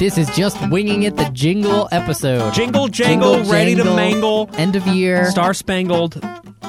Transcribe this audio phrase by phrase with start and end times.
[0.00, 2.54] This is just winging it, the jingle episode.
[2.54, 4.48] Jingle, jangle, ready to mangle.
[4.54, 5.30] End of year.
[5.30, 6.18] Star Spangled.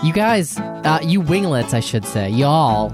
[0.03, 2.89] You guys, uh, you winglets, I should say, y'all.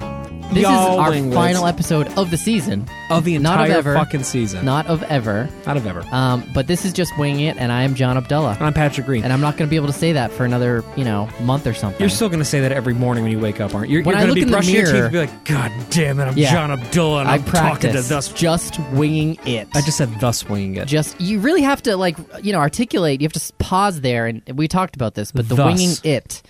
[0.53, 1.35] This Y'all is our winglets.
[1.35, 3.93] final episode of the season, Of the Not of entire ever.
[3.95, 4.63] fucking season.
[4.65, 5.49] not of ever.
[5.67, 6.03] Not of ever.
[6.11, 9.05] Um, but this is just winging it, and I am John Abdullah, And I'm Patrick
[9.05, 9.23] Green.
[9.23, 11.67] and I'm not going to be able to say that for another, you know, month
[11.67, 11.99] or something.
[11.99, 13.97] You're still going to say that every morning when you wake up, aren't you?
[13.97, 15.11] You're, When you're I going to look be in the brushing your teeth mirror- and
[15.13, 16.53] be like, God damn it, I'm Yeah.
[16.53, 18.31] John Abdullah and I I'm talking to practice thus.
[18.31, 19.67] just winging it.
[19.75, 20.87] I just said thus winging it.
[20.87, 23.19] just you really have to like you know articulate.
[23.21, 25.65] You have to s- pause there, and we talked about this, but the Thus.
[25.77, 26.41] winging it,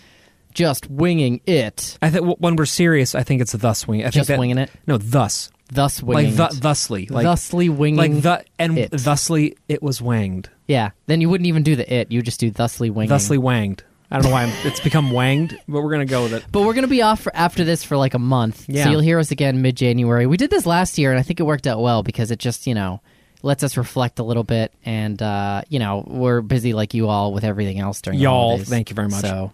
[0.57, 4.01] just winging it, I think when we're serious, I think it's thus wing.
[4.01, 5.51] I think just that, winging it, No, thus.
[5.71, 6.55] thus winging Like it.
[6.55, 7.05] thusly.
[7.05, 7.97] Like, thusly winging.
[7.97, 8.91] like the, and it.
[8.91, 10.49] thusly it was wanged.
[10.67, 12.11] yeah, then you wouldn't even do the it.
[12.11, 13.09] You would just do thusly winging.
[13.09, 13.83] Thusly wanged.
[14.09, 16.45] I don't know why I'm, it's become wanged, but we're going to go with it.
[16.51, 18.85] But we're gonna be off for, after this for like a month, Yeah.
[18.85, 20.25] so you'll hear us again mid January.
[20.25, 22.65] We did this last year, and I think it worked out well because it just
[22.67, 23.01] you know
[23.43, 27.33] lets us reflect a little bit, and uh, you know we're busy like you all
[27.33, 28.69] with everything else during the Y'all, holidays.
[28.69, 29.19] thank you very much.
[29.21, 29.51] So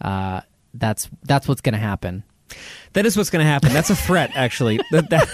[0.00, 0.40] uh,
[0.74, 2.24] that's that's what's gonna happen.
[2.94, 3.72] That is what's going to happen.
[3.72, 4.80] That's a threat, actually.
[4.92, 5.28] that, that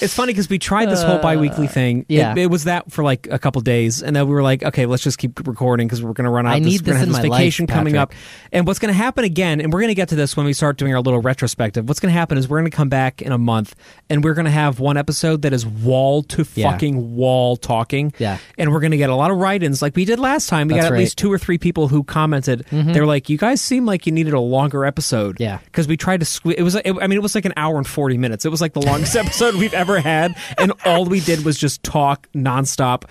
[0.00, 2.00] it's funny because we tried this whole bi-weekly thing.
[2.02, 2.32] Uh, yeah.
[2.32, 4.86] It, it was that for like a couple days, and then we were like, okay,
[4.86, 6.54] let's just keep recording because we're going to run out.
[6.54, 8.12] I this, need this in this my vacation life, coming up,
[8.52, 9.60] and what's going to happen again?
[9.60, 11.88] And we're going to get to this when we start doing our little retrospective.
[11.88, 13.74] What's going to happen is we're going to come back in a month,
[14.10, 16.70] and we're going to have one episode that is wall to Yeah.
[16.70, 18.12] fucking wall talking.
[18.18, 18.38] Yeah.
[18.58, 20.68] and we're going to get a lot of write-ins like we did last time.
[20.68, 20.96] We That's got at right.
[20.96, 21.00] Mm-hmm.
[21.04, 22.66] least two or three people who commented.
[22.70, 25.58] They were like, "You guys seem like you needed a longer episode." Yeah.
[25.64, 26.56] because we tried to squeeze.
[26.58, 28.44] It was, it, I mean, it was like an hour and forty minutes.
[28.44, 31.82] It was like the longest episode we've ever had, and all we did was just
[31.82, 33.04] talk nonstop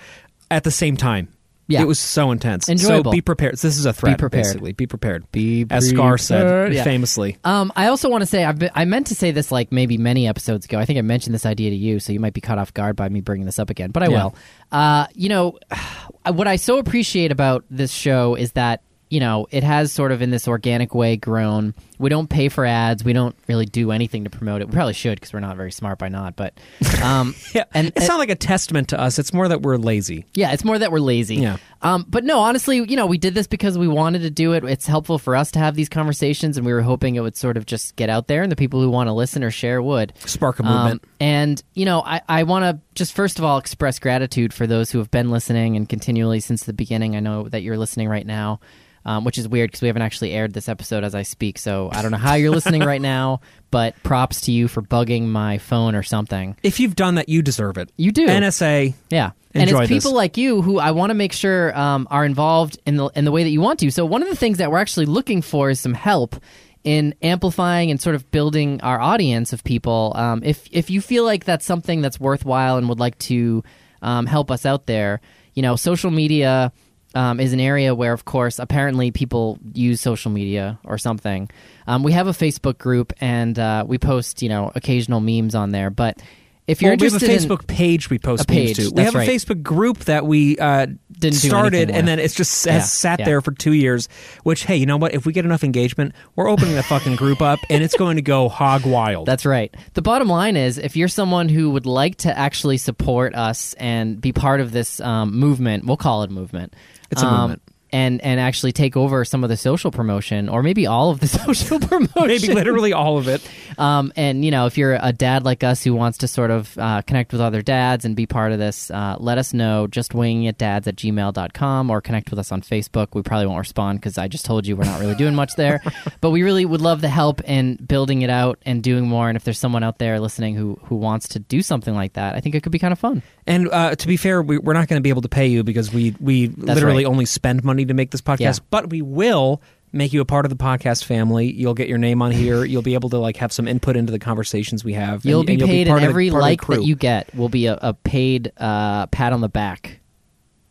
[0.50, 1.28] at the same time.
[1.66, 1.80] Yeah.
[1.80, 2.68] it was so intense.
[2.68, 3.10] Enjoyable.
[3.10, 3.54] So be prepared.
[3.54, 4.18] This is a threat.
[4.18, 4.42] prepared.
[4.44, 5.24] Basically, be prepared.
[5.32, 5.82] Be prepared.
[5.82, 6.74] as Scar said.
[6.74, 6.84] Yeah.
[6.84, 7.38] famously.
[7.42, 9.96] Um, I also want to say I've been, I meant to say this like maybe
[9.96, 10.78] many episodes ago.
[10.78, 12.96] I think I mentioned this idea to you, so you might be caught off guard
[12.96, 13.92] by me bringing this up again.
[13.92, 14.24] But I Yeah.
[14.24, 14.36] will.
[14.72, 15.58] Uh, you know,
[16.30, 20.22] what I so appreciate about this show is that you know it has sort of
[20.22, 21.74] in this organic way grown.
[21.98, 23.04] We don't pay for ads.
[23.04, 24.66] We don't really do anything to promote it.
[24.68, 26.34] We probably should because we're not very smart by not.
[26.36, 26.54] But
[27.02, 29.18] um, Yeah, and it's not like a testament to us.
[29.18, 30.26] It's more that we're lazy.
[30.34, 31.36] yeah, it's more that we're lazy.
[31.36, 31.58] Yeah.
[31.82, 34.64] Um, but no, honestly, you know, we did this because we wanted to do it.
[34.64, 37.56] It's helpful for us to have these conversations, and we were hoping it would sort
[37.58, 40.12] of just get out there, and the people who want to listen or share would.
[40.26, 41.04] Spark a Um, movement.
[41.24, 44.90] And you know, I, I want to just first of all express gratitude for those
[44.90, 47.16] who have been listening and continually since the beginning.
[47.16, 48.60] I know that you're listening right now,
[49.06, 51.58] um, which is weird because we haven't actually aired this episode as I speak.
[51.58, 53.40] So I don't know how you're listening right now,
[53.70, 56.58] but props to you for bugging my phone or something.
[56.62, 57.90] if you've done that, you deserve it.
[57.96, 58.26] You do.
[58.26, 58.92] NSA.
[59.08, 59.30] Yeah.
[59.54, 60.12] and it's people this.
[60.12, 63.32] like you who I want to make sure um, are involved in the in the
[63.32, 63.90] way that you want to.
[63.90, 66.36] So one of the things that we're actually looking for is some help
[66.84, 70.12] in amplifying and sort of building our audience of people.
[70.14, 73.64] Um, if if you feel like that's something that's worthwhile and would like to
[74.02, 75.20] um, help us out there,
[75.54, 76.72] you know, social media.
[77.16, 81.48] Um, is an area where, of course, apparently people use social media or something.
[81.86, 85.70] Um, we have a Facebook group and uh, we post, you know, occasional memes on
[85.70, 85.90] there.
[85.90, 86.20] But
[86.66, 88.94] if you're Well, we have a interested in- Facebook page we post page, memes to.
[88.94, 89.28] We have a right.
[89.28, 93.26] Facebook group that we uh, Didn't started, and then it's just Yeah, has sat yeah.
[93.26, 94.08] there for two years.
[94.44, 95.12] Which, hey, you know what?
[95.14, 98.22] If we get enough engagement, we're opening the fucking group up, and it's going to
[98.22, 99.26] go hog wild.
[99.26, 99.74] That's right.
[99.92, 104.20] The bottom line is if you're someone who would like to actually support us and
[104.20, 106.74] be part of this um, movement, we'll call it a movement.
[107.10, 107.62] It's a um, movement.
[107.94, 111.28] And, and actually take over some of the social promotion, or maybe all of the
[111.46, 112.26] social promotion.
[112.26, 113.40] Maybe literally all of it.
[113.78, 116.76] Um, and you know, if you're a dad like us who wants to sort of
[116.76, 119.86] uh, connect with other dads and be part of this, uh, let us know.
[119.86, 123.08] Just winging it dads at gmail.com or connect with us on Facebook.
[123.14, 125.80] We probably won't respond because I just told you we're not really doing much there.
[126.20, 129.28] but we really would love the help in building it out and doing more.
[129.28, 132.34] And if there's someone out there listening who who wants to do something like that,
[132.34, 133.22] I think it could be kind of fun.
[133.46, 135.62] And uh, to be fair, we, we're not going to be able to pay you
[135.62, 137.10] because we we literally right.
[137.10, 138.40] only spend money to make this podcast.
[138.40, 138.66] Yeah.
[138.70, 139.62] But we will
[139.92, 141.52] make you a part of the podcast family.
[141.52, 142.64] You'll get your name on here.
[142.64, 145.24] You'll be able to like have some input into the conversations we have.
[145.24, 147.48] You'll and, be and you'll paid, part and every the like that you get will
[147.48, 150.00] be a, a paid uh, pat on the back.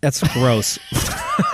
[0.01, 0.79] That's gross.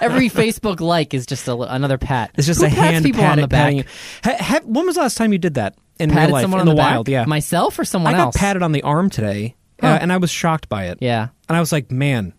[0.00, 2.30] Every Facebook like is just a, another pat.
[2.34, 3.74] It's just Who a hand people pat, on the back.
[3.74, 3.84] you.
[4.24, 6.60] Ha, ha, when was the last time you did that in patted real life someone
[6.60, 7.08] in the, the, wild?
[7.08, 8.34] Yeah, myself or someone else?
[8.34, 9.88] I got patted on the arm today, Huh.
[9.88, 10.98] uh, and I was shocked by it.
[11.00, 11.28] Yeah.
[11.48, 12.32] and I was like, man,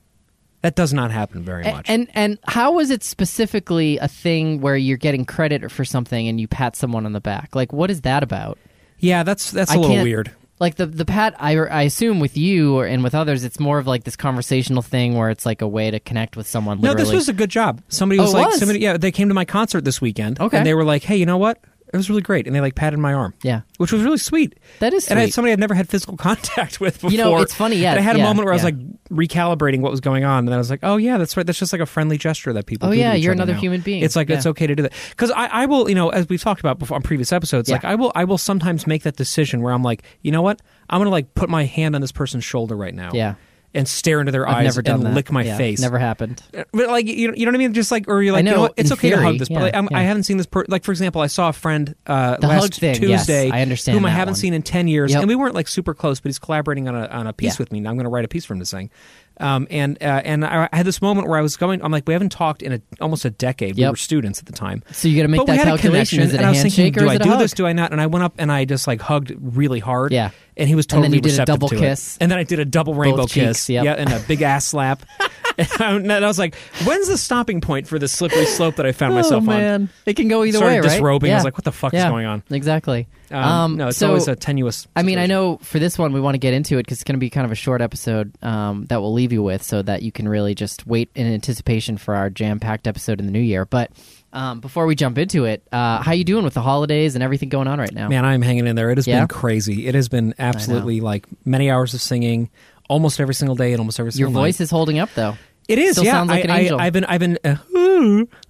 [0.66, 1.86] that does not happen very much.
[1.90, 6.42] And and how is it specifically a thing where you're getting credit for something and
[6.42, 7.56] you pat someone on the back?
[7.56, 8.58] Like, what is that about?
[9.00, 10.32] yeah, that's that's a I little can't- weird.
[10.58, 13.78] Like the the pat, I I assume with you or and with others, it's more
[13.78, 16.80] of like this conversational thing where it's like a way to connect with someone.
[16.80, 17.04] Literally.
[17.04, 17.82] No, this was a good job.
[17.90, 18.60] Somebody Oh, was it like, was?
[18.60, 20.56] somebody, yeah, they came to my concert this weekend, Okay.
[20.58, 21.60] and they were like, hey, you know what?
[21.94, 23.62] It was really great, and they like patted my arm, Yeah.
[23.78, 24.58] which was really sweet.
[24.80, 27.12] That is And I had somebody I'd never had physical contact with before.
[27.12, 28.76] You know, it's funny, yeah, And I had a yeah, moment where I was like
[29.10, 31.46] recalibrating what was going on, and then I was like, "Oh yeah, that's right.
[31.46, 33.60] That's just like a friendly gesture that people." Oh, yeah, you're another now.
[33.60, 34.04] human being.
[34.04, 36.42] It's like it's okay to do that because I, I will, you know, as we've
[36.42, 37.76] talked about before on previous episodes, Yeah.
[37.76, 40.62] like I will, I will sometimes make that decision where I'm like, you know what,
[40.90, 43.36] I'm gonna like put my hand on this person's shoulder right now, Yeah.
[43.76, 45.14] And stare into their I've eyes never done and that.
[45.14, 45.80] lick my Yeah, face.
[45.82, 46.42] Never happened.
[46.52, 47.74] But like you know, you know what I mean?
[47.74, 48.74] Just like, or you're like, you know know.
[48.78, 49.50] It's okay to hug this.
[49.50, 50.46] yeah, but like, I'm, I haven't seen this.
[50.48, 53.52] Per- like for example, I saw a friend uh, last thing, yes, Tuesday.
[53.52, 54.40] I understand Whom I haven't one.
[54.40, 55.22] seen in ten years, Yep.
[55.22, 57.56] and we weren't like super close, but he's collaborating on a on a piece Yeah.
[57.60, 57.80] with me.
[57.80, 58.90] And I'm going to write a piece for him to sing.
[59.38, 61.84] Um, and uh, and I, I had this moment where I was going.
[61.84, 63.76] I'm like, we haven't talked in a, almost a decade.
[63.76, 64.82] We were students at the time.
[64.94, 66.20] So you got to make but we that a calculation.
[66.20, 67.40] connection, Is it and a I was thinking, handshake or do I do hug?
[67.40, 67.52] this?
[67.52, 67.92] Do I not?
[67.92, 70.14] And I went up and I just like hugged really hard.
[70.14, 70.30] Yeah.
[70.58, 71.80] And he was totally And then you did a double to it.
[71.80, 72.18] kiss.
[72.20, 73.70] And then I did a double rainbow cheeks, kiss.
[73.70, 73.86] yep.
[73.86, 75.04] Yeah, and a big ass slap.
[75.58, 76.56] and I was like,
[76.86, 79.90] when's the stopping point for this slippery slope that I found myself oh on?
[80.06, 80.90] it can go either Started way, right?
[80.90, 81.32] disrobing.
[81.32, 82.44] I was like, what the fuck is going on?
[82.50, 83.08] Exactly.
[83.32, 84.88] Um, no, it's so, always a tenuous.
[84.96, 87.04] I mean, I know for this one we want to get into it because it's
[87.04, 89.82] going to be kind of a short episode um, that we'll leave you with, so
[89.82, 93.40] that you can really just wait in anticipation for our jam-packed episode in the new
[93.40, 93.66] year.
[93.66, 93.92] But
[94.36, 97.50] um, before we jump into it, uh, how you doing with the holidays and everything
[97.50, 98.08] going on right now?
[98.10, 98.90] Man, I'm hanging in there.
[98.92, 99.20] It has Yeah?
[99.22, 99.88] been crazy.
[99.88, 102.50] It has been absolutely like many hours of singing,
[102.90, 104.32] almost every single day and almost every single.
[104.32, 104.64] Your voice night.
[104.66, 105.38] is holding up though.
[105.68, 105.94] It is.
[105.94, 106.80] Still yeah, sounds like an I, angel.
[106.80, 107.56] I, have been, I've been, uh,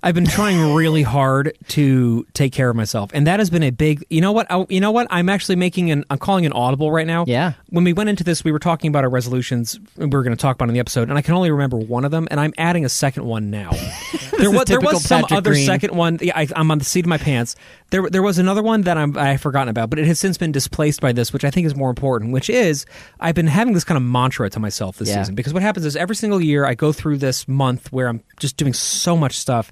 [0.04, 3.70] I've been trying really hard to take care of myself, and that has been a
[3.70, 4.06] big.
[4.10, 4.48] You know what?
[4.52, 5.08] I, you know what?
[5.10, 6.04] I'm actually making an.
[6.10, 7.24] I'm calling an audible right now.
[7.28, 7.54] Yeah.
[7.70, 9.80] When we went into this, we were talking about our resolutions.
[9.98, 12.04] We were going to talk about in the episode, and I can only remember one
[12.06, 13.72] of them, and I'm adding a second one now.
[14.38, 15.66] there was there was some Patrick other Green.
[15.66, 16.20] second one.
[16.22, 17.56] Yeah, I, I'm on the seat of my pants.
[17.92, 20.52] There there was another one that I'm I've forgotten about, but it has since been
[20.52, 22.34] displaced by this, which I think is more important.
[22.34, 22.86] Which is
[23.20, 25.22] I've been having this kind of mantra to myself this Yeah.
[25.22, 28.24] season because what happens is every single year I go through this month where I'm
[28.40, 29.72] just doing so much stuff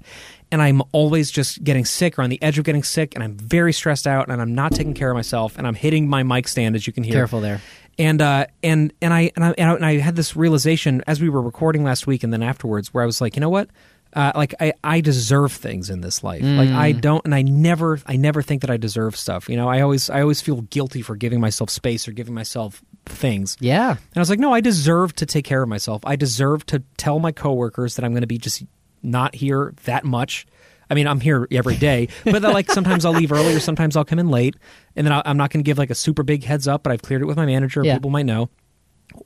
[0.50, 3.36] and I'm always just getting sick or on the edge of getting sick and I'm
[3.36, 6.46] very stressed out and I'm not taking care of myself and I'm hitting my mic
[6.48, 7.14] stand as you can hear.
[7.14, 7.60] Careful there.
[7.98, 11.28] And uh and and and I and I, and I had this realization as we
[11.28, 13.68] were recording last week and then afterwards where I was like, you know what?
[14.14, 16.42] Uh, like I, I deserve things in this life.
[16.42, 17.00] Like I Mm.
[17.00, 19.48] don't, and I never, I never think that I deserve stuff.
[19.48, 22.80] You know, I always, I always feel guilty for giving myself space or giving myself
[23.06, 23.56] things.
[23.58, 23.90] Yeah.
[23.90, 26.00] And I was like, no, I deserve to take care of myself.
[26.06, 28.62] I deserve to tell my coworkers that I'm going to be just
[29.02, 30.46] not here that much.
[30.88, 33.96] I mean, I'm here every day, but that, like sometimes I'll leave early or sometimes
[33.96, 34.54] I'll come in late,
[34.94, 36.82] and then I- I'm not going to give like a super big heads up.
[36.82, 37.82] But I've cleared it with my manager.
[37.82, 37.94] Yeah.
[37.94, 38.48] People might know.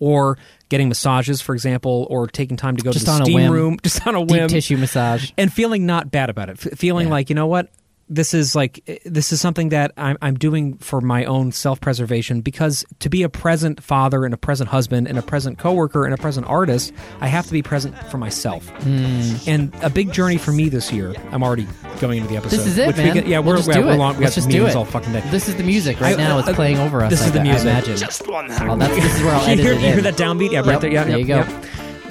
[0.00, 0.36] Or
[0.68, 3.34] getting massages, for example, or taking time to go Just to the on a steam
[3.36, 3.52] whim.
[3.52, 5.30] room, just on a whim, Deep tissue massage.
[5.38, 6.64] and feeling not bad about it.
[6.66, 7.12] F- feeling Yeah.
[7.14, 7.70] like you know what,
[8.10, 12.40] this is like this is something that I'm, I'm doing for my own self preservation
[12.40, 16.14] because to be a present father and a present husband and a present coworker and
[16.14, 18.68] a present artist, I have to be present for myself.
[18.68, 19.34] Hmm.
[19.46, 21.14] And a big journey for me this year.
[21.32, 21.66] I'm already
[22.00, 22.56] going into the episode.
[22.56, 23.08] This is it, which man.
[23.08, 23.96] We get, yeah, We'll we're, just yeah, do we're it.
[23.96, 24.16] long.
[24.16, 24.74] We Let's got just do it.
[24.76, 25.20] all fucking day.
[25.30, 26.38] This is the music right I- now.
[26.38, 27.10] It's uh, playing over us.
[27.10, 27.62] this is I, the I music.
[27.62, 27.96] imagine.
[27.96, 30.50] Just one Oh, that's, this is where I'll you hear, it you hear that downbeat?
[30.52, 30.90] Yeah, Yep, there.
[30.92, 31.36] Yeah, there yep, you go.
[31.40, 31.64] yep.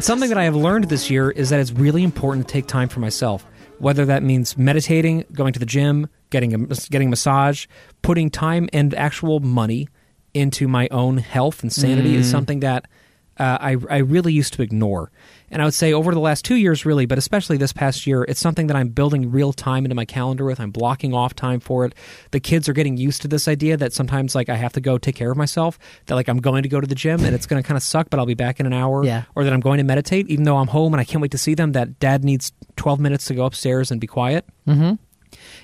[0.03, 2.87] Something that I have learned this year is that it's really important to take time
[2.87, 3.45] for myself.
[3.79, 6.57] Whether that means meditating, going to the gym, getting a
[6.89, 7.67] getting a massage,
[8.01, 9.87] putting time and actual money
[10.33, 12.19] into my own health and sanity Mm.
[12.19, 12.85] is something that
[13.39, 15.11] uh, I I really used to ignore.
[15.49, 18.23] And I would say over the last two years, really, but especially this past year,
[18.23, 20.59] it's something that I'm building real time into my calendar with.
[20.59, 21.95] I'm blocking off time for it.
[22.31, 24.97] The kids are getting used to this idea that sometimes, like, I have to go
[24.97, 25.79] take care of myself.
[26.07, 27.83] That like I'm going to go to the gym and it's going to kind of
[27.83, 29.05] suck, but I'll be back in an hour.
[29.05, 29.23] Yeah.
[29.35, 31.37] Or that I'm going to meditate, even though I'm home and I can't wait to
[31.37, 31.71] see them.
[31.71, 34.45] That dad needs 12 minutes to go upstairs and be quiet.
[34.67, 34.95] Mm-hmm.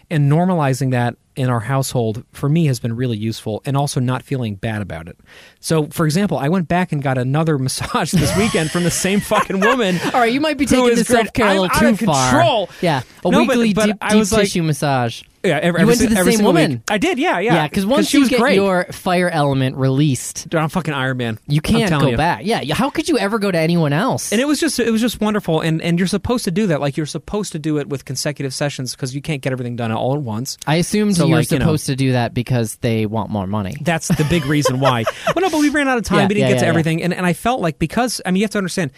[0.10, 4.24] And normalizing that in our household for me has been really useful and also not
[4.24, 5.18] feeling bad about it.
[5.60, 9.20] So, for example, I went back and got another massage this weekend from the same
[9.20, 9.98] fucking woman.
[10.06, 12.68] All right, you might be taking is the self care a little too far.
[12.82, 15.24] Yeah, a No, but- weekly but deep, I deep was like- tissue massage.
[15.46, 16.72] Yeah, every, You every went to the every same woman.
[16.72, 16.82] week.
[16.90, 17.56] I did, yeah, yeah.
[17.56, 18.56] Yeah, because once you get great.
[18.56, 21.38] your fire element released, Dude, I'm fucking Iron Man.
[21.50, 22.16] you can't go you.
[22.16, 22.46] back.
[22.46, 24.32] Yeah, how could you ever go to anyone else?
[24.32, 26.80] And it was just it was just wonderful, and and you're supposed to do that.
[26.80, 29.92] Like you're supposed to do it with consecutive sessions because you can't get everything done
[29.92, 30.58] all at once.
[30.66, 33.30] I assumed So, you were like, you know- supposed to do that because they want
[33.30, 33.76] more money.
[33.82, 35.04] That's the big reason why.
[35.36, 36.20] well, no, but we ran out of time.
[36.20, 38.32] Yeah, we didn't yeah, get to yeah, everything, and and I felt like because I
[38.32, 38.92] mean you have to understand.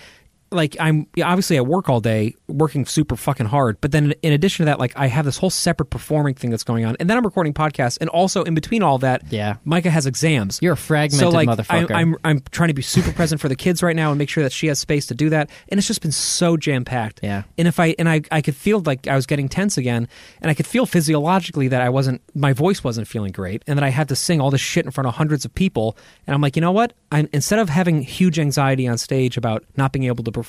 [0.55, 3.79] Like I'm obviously at work all day, working super fucking hard.
[3.81, 6.63] But then in addition to that, like I have this whole separate performing thing that's
[6.63, 9.57] going on, and then I'm recording podcasts, and also in between all that, Yeah.
[9.65, 10.59] Micah has exams.
[10.61, 11.91] You're a fragmented so like motherfucker.
[11.91, 14.29] I, I'm I'm trying to be super present for the kids right now and make
[14.29, 15.49] sure that she has space to do that.
[15.69, 17.19] And it's just been so jam packed.
[17.21, 17.43] Yeah.
[17.57, 20.07] And if I and I I could feel like I was getting tense again,
[20.41, 23.83] and I could feel physiologically that I wasn't my voice wasn't feeling great, and that
[23.83, 25.97] I had to sing all this shit in front of hundreds of people.
[26.27, 26.93] And I'm like, you know what?
[27.11, 30.44] I'm instead of having huge anxiety on stage about not being able to perform,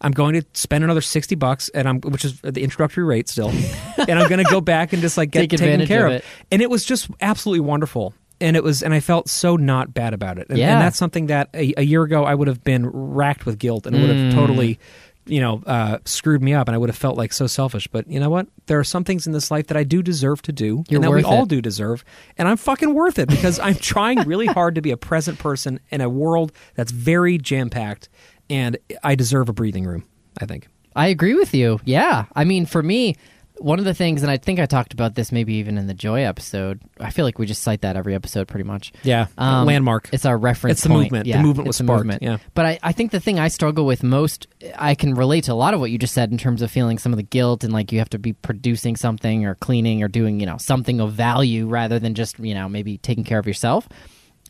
[0.00, 3.48] I'm going to spend another sixty bucks, and I'm which is the introductory rate still,
[4.08, 6.24] and I'm going to go back and just like get Take taken care of it.
[6.52, 8.12] And it was just absolutely wonderful.
[8.40, 10.48] And it was, and I felt so not bad about it.
[10.50, 10.72] And, Yeah.
[10.72, 13.86] and that's something that a, a year ago I would have been racked with guilt,
[13.86, 14.34] and it would have Mm.
[14.34, 14.78] totally,
[15.24, 17.86] you know, uh, screwed me up, and I would have felt like so selfish.
[17.86, 18.48] But you know what?
[18.66, 21.04] There are some things in this life that I do deserve to do, You're and
[21.04, 22.04] that we worth all do deserve,
[22.36, 25.78] and I'm fucking worth it because I'm trying really hard to be a present person
[25.90, 28.08] in a world that's very jam packed,
[28.50, 30.04] and I deserve a breathing room.
[30.40, 30.68] I think.
[30.96, 31.80] I agree with you.
[31.84, 32.26] Yeah.
[32.34, 33.16] I mean, for me,
[33.58, 35.94] one of the things, and I think I talked about this maybe even in the
[35.94, 36.80] Joy episode.
[36.98, 38.92] I feel like we just cite that every episode pretty much.
[39.04, 40.08] Yeah, Um, landmark.
[40.12, 40.72] It's our reference.
[40.78, 41.12] It's the point.
[41.12, 41.26] movement.
[41.26, 42.22] The movement was the sparked, movement.
[42.22, 42.38] yeah.
[42.54, 45.54] But I, I think the thing I struggle with most, I can relate to a
[45.54, 47.72] lot of what you just said in terms of feeling some of the guilt and
[47.72, 51.12] like you have to be producing something or cleaning or doing you know something of
[51.12, 53.88] value rather than just you know maybe taking care of yourself.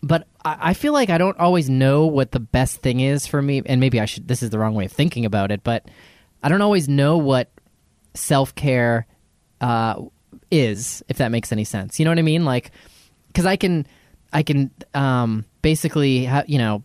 [0.05, 3.41] But I, I feel like I don't always know what the best thing is for
[3.41, 4.29] me, and maybe I should.
[4.29, 5.89] This is the wrong way of thinking about it, but
[6.43, 7.51] I don't always know what
[8.15, 9.07] self care
[9.61, 10.03] uh,
[10.51, 11.99] is, if that makes any sense.
[11.99, 12.45] You know what I mean?
[12.45, 12.71] Like,
[13.29, 13.87] because I can,
[14.33, 16.83] I can um, basically, ha- you know,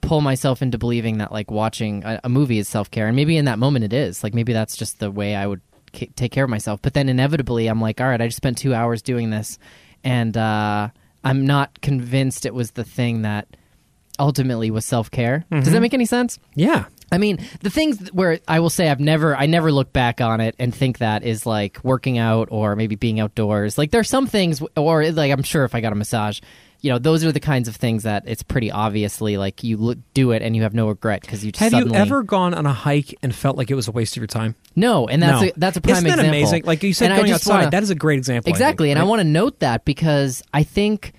[0.00, 3.36] pull myself into believing that like watching a, a movie is self care, and maybe
[3.36, 4.22] in that moment it is.
[4.22, 5.60] Like maybe that's just the way I would
[5.92, 6.80] ca- take care of myself.
[6.82, 9.58] But then inevitably, I'm like, all right, I just spent two hours doing this,
[10.04, 10.88] and uh,
[11.24, 13.48] I'm not convinced it was the thing that
[14.18, 15.44] ultimately was self care.
[15.50, 15.82] Does that mm-hmm.
[15.82, 16.38] make any sense?
[16.54, 20.20] yeah, I mean, the things where I will say I've never, I never look back
[20.20, 23.76] on it and think that is like working out or maybe being outdoors.
[23.76, 26.40] Like there's some things, or like I'm sure if I got a massage,
[26.82, 29.98] you know, those are the kinds of things that it's pretty obviously like you look,
[30.14, 32.54] do it and you have no regret because you just Have suddenly you ever gone
[32.54, 34.54] on a hike and felt like it was a waste of your time?
[34.76, 35.48] no, and that's no.
[35.48, 36.38] a, that's a prime Isn't that example.
[36.38, 36.62] amazing?
[36.64, 37.54] Like you said, And going outside.
[37.58, 38.50] wanna- that is a great example.
[38.50, 41.12] Exactly, think, and I want to note that because I think,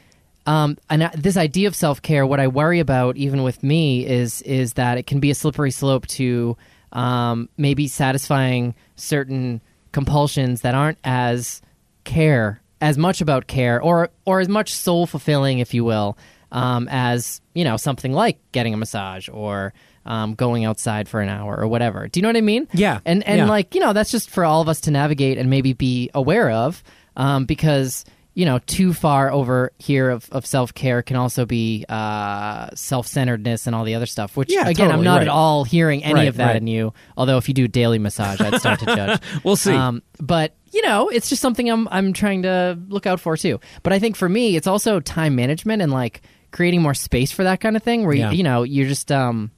[0.48, 4.42] um, and this idea of self care, what I worry about, even with me, is
[4.42, 6.58] is that it can be a slippery slope to
[6.94, 11.62] um, maybe satisfying certain compulsions that aren't as
[12.04, 16.18] care as much about care or or as much soul fulfilling, if you will,
[16.52, 19.74] um, as you know something like getting a massage or
[20.06, 22.08] um, going outside for an hour or whatever.
[22.08, 22.68] Do you know what I mean?
[22.74, 23.46] Yeah, and and yeah.
[23.46, 26.50] like you know that's just for all of us to navigate and maybe be aware
[26.50, 26.84] of
[27.16, 32.70] um, because you know too far over here of, of self-care can also be uh,
[32.74, 35.24] self-centeredness and all the other stuff which Yeah, again i'm not right.
[35.24, 36.56] at all hearing any Right, of that right.
[36.56, 39.74] in you although if you do daily massage i'd start to judge We'll see.
[39.74, 43.60] um, but you know it's just something i'm i'm trying to look out for too
[43.84, 47.44] but i think for me it's also time management and like creating more space for
[47.44, 48.32] that kind of thing where Yeah.
[48.32, 49.52] you, you know you're just um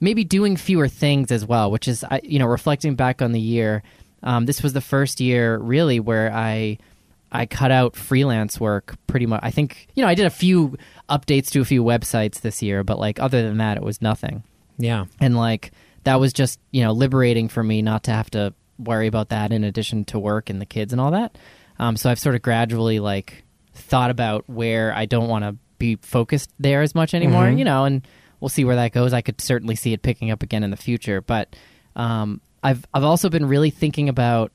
[0.00, 3.40] maybe doing fewer things as well, which is I- you know reflecting back on the
[3.40, 3.82] year.
[4.22, 6.78] Um, this was the first year really where I
[7.32, 9.40] I cut out freelance work pretty much.
[9.42, 10.76] I think you know I did a few
[11.08, 14.42] updates to a few websites this year, but like other than that, it was nothing.
[14.78, 15.70] yeah, And like
[16.04, 19.52] that was just you know liberating for me not to have to worry about that
[19.52, 21.36] in addition to work and the kids and all that.
[21.78, 25.96] Um, so I've sort of gradually like thought about where I don't want to be
[25.96, 27.58] focused there as much anymore, Mhm.
[27.58, 28.06] you know, and
[28.40, 29.12] we'll see where that goes.
[29.12, 31.56] I could certainly see it picking up again in the future, but
[31.96, 34.52] um, I've I've also been really thinking about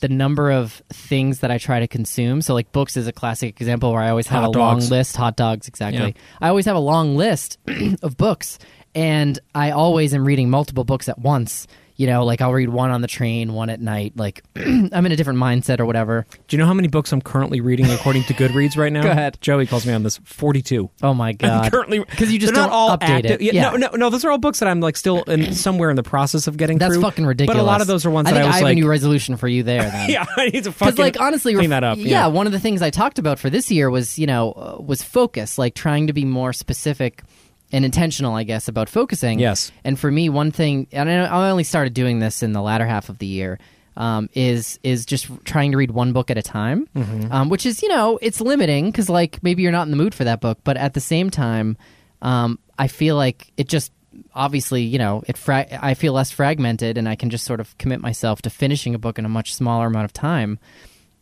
[0.00, 2.40] the number of things that I try to consume.
[2.40, 5.16] So like books is a classic example where I always have Hot a long list.
[5.16, 6.00] Hot dogs, exactly.
[6.00, 6.12] Yeah.
[6.40, 7.58] I always have a long list
[8.02, 8.58] of books,
[8.94, 11.66] and I always am reading multiple books at once.
[11.98, 14.12] You know, like I'll read one on the train, one at night.
[14.16, 16.26] Like I'm in a different mindset or whatever.
[16.46, 19.02] Do you know how many books I'm currently reading according to Goodreads right now?
[19.08, 19.36] Go ahead.
[19.40, 20.18] Joey calls me on this.
[20.24, 20.88] Forty-two.
[21.02, 21.70] Oh my I'm god!
[21.72, 23.30] currently because you just don't not all update active.
[23.32, 23.42] it.
[23.42, 23.70] Yeah, Yeah.
[23.70, 24.10] No, no, no.
[24.10, 26.78] Those are all books that I'm like still in somewhere in the process of getting
[26.78, 26.86] through.
[26.86, 27.02] That's through.
[27.02, 27.58] fucking ridiculous.
[27.58, 28.88] But a lot of those are ones I that I was have like, a new
[28.88, 29.82] resolution for you there.
[29.82, 30.08] Then.
[30.10, 31.98] yeah, I need to fucking like honestly clean ref- that up.
[31.98, 34.80] yeah, one of the things i talked about for this year was you know uh,
[34.80, 37.22] was focus like trying to be more specific
[37.72, 39.70] and intentional i guess about focusing Yes.
[39.84, 42.86] and for me one thing and i I only started doing this in the latter
[42.86, 43.58] half of the year
[43.96, 47.32] um, is is just trying to read one book at a time Mm-hmm.
[47.32, 50.14] um, which is you know it's limiting because like maybe you're not in the mood
[50.14, 51.76] for that book but at the same time
[52.22, 53.92] um, i feel like it just
[54.34, 57.76] obviously you know it fra- i feel less fragmented and i can just sort of
[57.78, 60.58] commit myself to finishing a book in a much smaller amount of time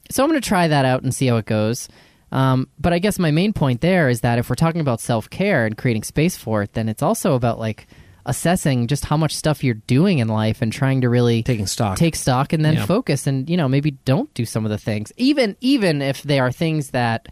[0.08, 1.88] so I'm going to try that out and see how it goes.
[2.33, 5.30] Um, but I guess my main point there is that if we're talking about self
[5.30, 7.87] care and creating space for it, then it's also about like
[8.25, 11.97] assessing just how much stuff you're doing in life and trying to really taking stock.
[11.97, 12.85] take stock and then Yeah.
[12.87, 16.40] focus and you know maybe don't do some of the things even even if they
[16.40, 17.28] are things that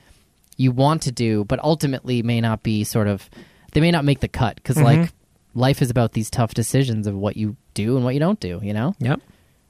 [0.57, 3.29] you want to do but ultimately may not be sort of
[3.73, 4.85] they may not make the cut because Mhm.
[4.85, 5.13] like
[5.57, 8.61] life is about these tough decisions of what you do and what you don't do
[8.63, 9.21] you know Yep.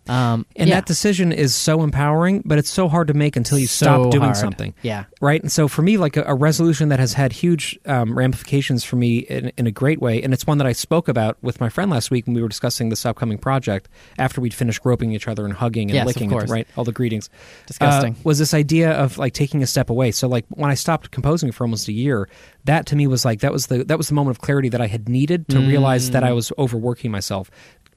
[0.07, 0.75] Um, And yeah.
[0.77, 4.11] that decision is so empowering, but it's so hard to make until you So stop
[4.11, 4.37] doing hard.
[4.37, 4.75] something.
[4.83, 5.05] Yeah.
[5.21, 5.41] Right.
[5.41, 8.97] And so for me, like a, a resolution that has had huge um, ramifications for
[8.97, 11.69] me in, in a great way, and it's one that I spoke about with my
[11.71, 15.27] friend last week when we were discussing this upcoming project after we'd finished groping each
[15.27, 16.67] other and hugging and Yes, licking, right?
[16.77, 17.31] All the greetings.
[17.67, 18.15] Disgusting.
[18.15, 20.11] Uh, was this idea of like taking a step away.
[20.11, 22.29] So like when I stopped composing for almost a year,
[22.65, 24.81] that to me was like that was the that was the moment of clarity that
[24.81, 26.35] I had needed to realize that I Mm.
[26.37, 27.51] was overworking myself.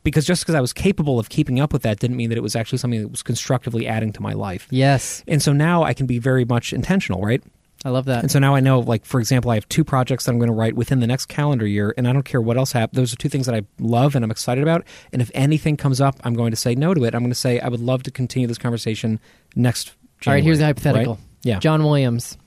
[0.08, 2.42] Because just because I was capable of keeping up with that didn't mean that it
[2.42, 4.66] was actually something that was constructively adding to my life.
[4.70, 5.22] Yes.
[5.28, 7.44] And so now I can be very much intentional, right?
[7.84, 8.22] I love that.
[8.22, 10.48] And so now I know, like, for example, I have two projects that I'm going
[10.48, 12.96] to write within the next calendar year, and I don't care what else happens.
[12.96, 14.86] Those are two things that I love and I'm excited about.
[15.12, 17.14] And if anything comes up, I'm going to say no to it.
[17.14, 19.20] I'm going to say, I would love to continue this conversation
[19.58, 19.92] next
[20.26, 21.14] All right, here's a January, hypothetical.
[21.16, 21.24] right?
[21.44, 21.60] Yeah.
[21.60, 22.38] John Williams.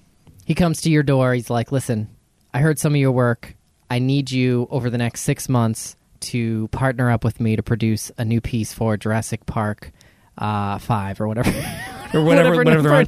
[0.47, 1.35] He comes to your door.
[1.35, 2.09] He's like, "Listen,
[2.55, 3.55] I heard some of your work.
[3.91, 8.11] I need you over the next six months to partner up with me to produce
[8.19, 9.93] a new piece for Jurassic Park
[10.39, 11.51] uh, Five or whatever,
[12.15, 13.07] or whatever, whatever, they're on.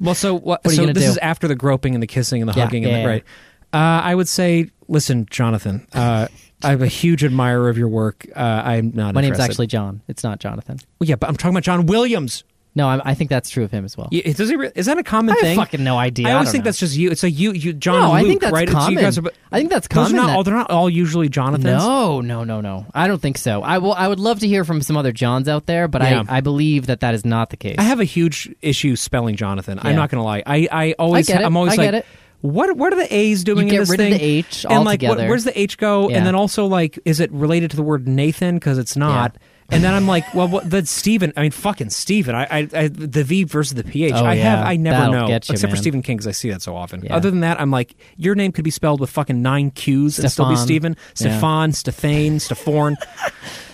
[0.00, 0.64] Well, so what?
[0.64, 1.10] What so this do?
[1.10, 3.06] is after the groping and the kissing and the Yeah, hugging, yeah, and the, yeah.
[3.06, 3.24] right?
[3.72, 5.86] Uh, I would say, listen, Jonathan.
[5.94, 6.28] Uh,
[6.64, 8.26] I'm a huge admirer of your work.
[8.34, 9.14] Uh, I'm not.
[9.14, 10.02] My name's actually John.
[10.08, 10.78] It's not Jonathan.
[10.98, 12.44] Well, yeah, but I'm talking about John Williams.
[12.74, 14.08] No, I, I think that's true of him as well.
[14.10, 14.56] Yeah, Does he?
[14.56, 15.56] re- Is that a common I have thing?
[15.58, 16.28] fucking no idea.
[16.28, 16.68] I I always don't think know.
[16.68, 17.10] that's just you.
[17.10, 18.00] It's like you, you, John.
[18.00, 18.62] no, I Luke, think that's right?
[18.62, 18.92] It's common.
[18.94, 20.12] you guys are, but I think that's those common.
[20.18, 20.44] are not that- all.
[20.44, 21.64] They're not all usually Jonathans.
[21.64, 22.86] No, no, no, no.
[22.94, 23.62] I don't think so.
[23.62, 23.92] I will.
[23.92, 26.22] I would love to hear from some other Johns out there, but Yeah.
[26.28, 27.76] I, I believe that that is not the case.
[27.78, 29.78] I have a huge issue spelling Jonathan.
[29.82, 29.96] I'm Yeah.
[29.96, 30.42] not going to lie.
[30.46, 31.44] I, I always, I get it.
[31.44, 32.06] I'm always I like, get it.
[32.40, 34.12] what, what are the A's doing in get this rid of thing?
[34.14, 35.28] the H and like, what, altogether.
[35.28, 36.08] where's the H go?
[36.08, 36.16] Yeah.
[36.16, 38.54] And then also like, is it related to the word Nathan?
[38.56, 39.36] Because it's not.
[39.70, 41.32] And then I'm like, well, what, the Stephen.
[41.36, 42.34] I mean, fucking Stephen.
[42.34, 44.12] I, I, I, the V versus the PH.
[44.14, 44.66] Oh, I have.
[44.66, 45.76] I never That'll know, you, except for.
[45.76, 47.02] Stephen King because I see that so often.
[47.02, 47.16] Yeah.
[47.16, 50.30] Other than that, I'm like, your name could be spelled with fucking nine Q's and
[50.30, 50.66] still be Stefan.
[50.66, 50.92] Stephen.
[50.92, 51.14] Yeah.
[51.14, 52.96] Stefan, Stefane, Stephorn.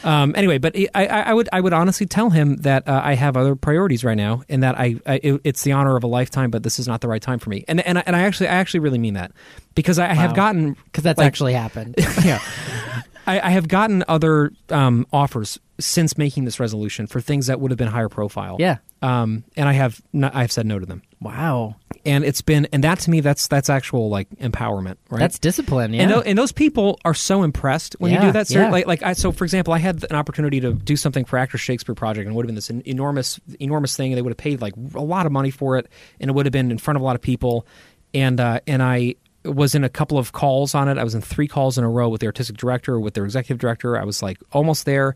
[0.04, 3.14] Um, anyway, but I, I, I would I would honestly tell him that uh, I
[3.14, 6.06] have other priorities right now, and that I, I it, it's the honor of a
[6.06, 7.64] lifetime, but this is not the right time for me.
[7.66, 9.32] And and I, and I actually I actually really mean that
[9.74, 11.96] because I, I have gotten because that's like- actually happened.
[12.24, 12.40] yeah.
[13.26, 17.70] I, I have gotten other um, offers since making this resolution for things that would
[17.70, 18.56] have been higher profile.
[18.58, 18.78] Yeah.
[19.00, 22.66] Um, and I have not, I have said no to them, wow, and it's been
[22.72, 25.20] and that to me that's that's actual like empowerment, right?
[25.20, 25.94] that's discipline.
[25.94, 28.48] Yeah, And, tho- and those people are so impressed when you do that.
[28.48, 28.62] Sir.
[28.62, 28.70] yeah.
[28.70, 31.60] Like, like I, so, for example, I had an opportunity to do something for Actors
[31.60, 34.10] Shakespeare Project, and it would have been this enormous, enormous thing.
[34.12, 35.86] And they would have paid like a lot of money for it,
[36.18, 37.66] and it would have been in front of a lot of people.
[38.14, 40.98] And uh, and I was in a couple of calls on it.
[40.98, 43.58] I was in three calls in a row with the artistic director, with their executive
[43.58, 43.96] director.
[43.96, 45.14] I was like almost there.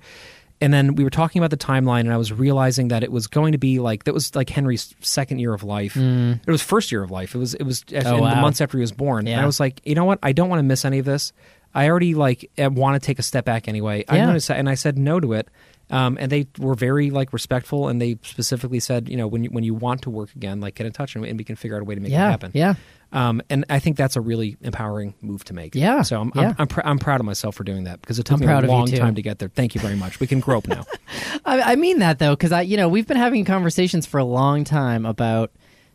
[0.63, 3.27] And then we were talking about the timeline, and I was realizing that it was
[3.27, 5.97] going to be like that was like Henry's second year of life.
[5.97, 7.35] It was first year of life.
[7.35, 8.19] It was it was in the Mm.
[8.19, 8.41] Oh, wow.
[8.41, 9.27] months after he was born.
[9.27, 10.19] And I was like, you know what?
[10.23, 11.33] I don't want to miss any of this.
[11.75, 14.05] I already like want to take a step back anyway.
[14.09, 14.33] I'm Yeah.
[14.33, 15.49] to say, and I said no to it.
[15.91, 19.51] Um, and they were very like respectful, and they specifically said, you know, when you,
[19.51, 21.77] when you want to work again, like get in touch, and, and we can figure
[21.77, 22.51] out a way to make yeah, it happen.
[22.55, 22.75] yeah.
[23.13, 25.75] Um, and I think that's a really empowering move to make.
[25.75, 26.49] Yeah, So I'm yeah.
[26.51, 28.53] I'm, I'm, pr- I'm proud of myself for doing that because it took I'm me
[28.53, 29.51] a long time to get there.
[29.51, 30.19] Thank you very much.
[30.19, 30.87] We can grope now.
[31.45, 34.25] I, I mean that though, because I, you know, we've been having conversations for a
[34.25, 35.53] long time about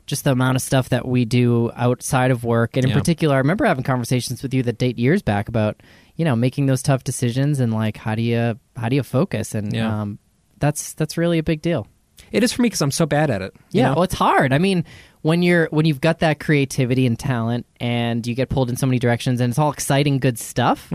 [0.08, 2.98] just the amount of stuff that we do outside of work, and in Yeah.
[2.98, 5.82] particular, I remember having conversations with you that date years back about,
[6.16, 9.54] you know, making those tough decisions and like how do you how do you focus,
[9.54, 10.02] and Yeah.
[10.02, 10.18] um,
[10.60, 11.86] that's that's really a big deal.
[12.32, 13.54] it is for me because I'm so bad at it.
[13.72, 13.94] you Yeah, know?
[13.96, 14.52] well, it's hard.
[14.52, 14.84] I mean,
[15.22, 18.86] when you're when you've got that creativity and talent, and you get pulled in so
[18.88, 20.90] many directions, and it's all exciting, good stuff.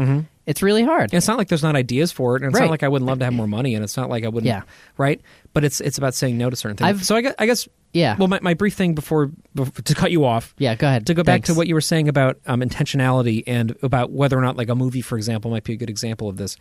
[0.44, 1.04] It's really hard.
[1.12, 2.66] And it's not like there's not ideas for it, and it's Right.
[2.66, 4.46] not like I wouldn't love to have more money, and it's not like I wouldn't.
[4.48, 4.62] Yeah.
[4.98, 5.20] Right.
[5.52, 6.88] But it's it's about saying no to certain things.
[6.88, 8.16] I've- so I guess, I guess Yeah.
[8.18, 10.54] Well, my, my brief thing before, before to cut you off.
[10.58, 11.06] Yeah, go ahead.
[11.06, 14.40] To go back to what you were saying about um, intentionality and about whether or
[14.42, 16.56] not like a movie, for example, might be a good example of this.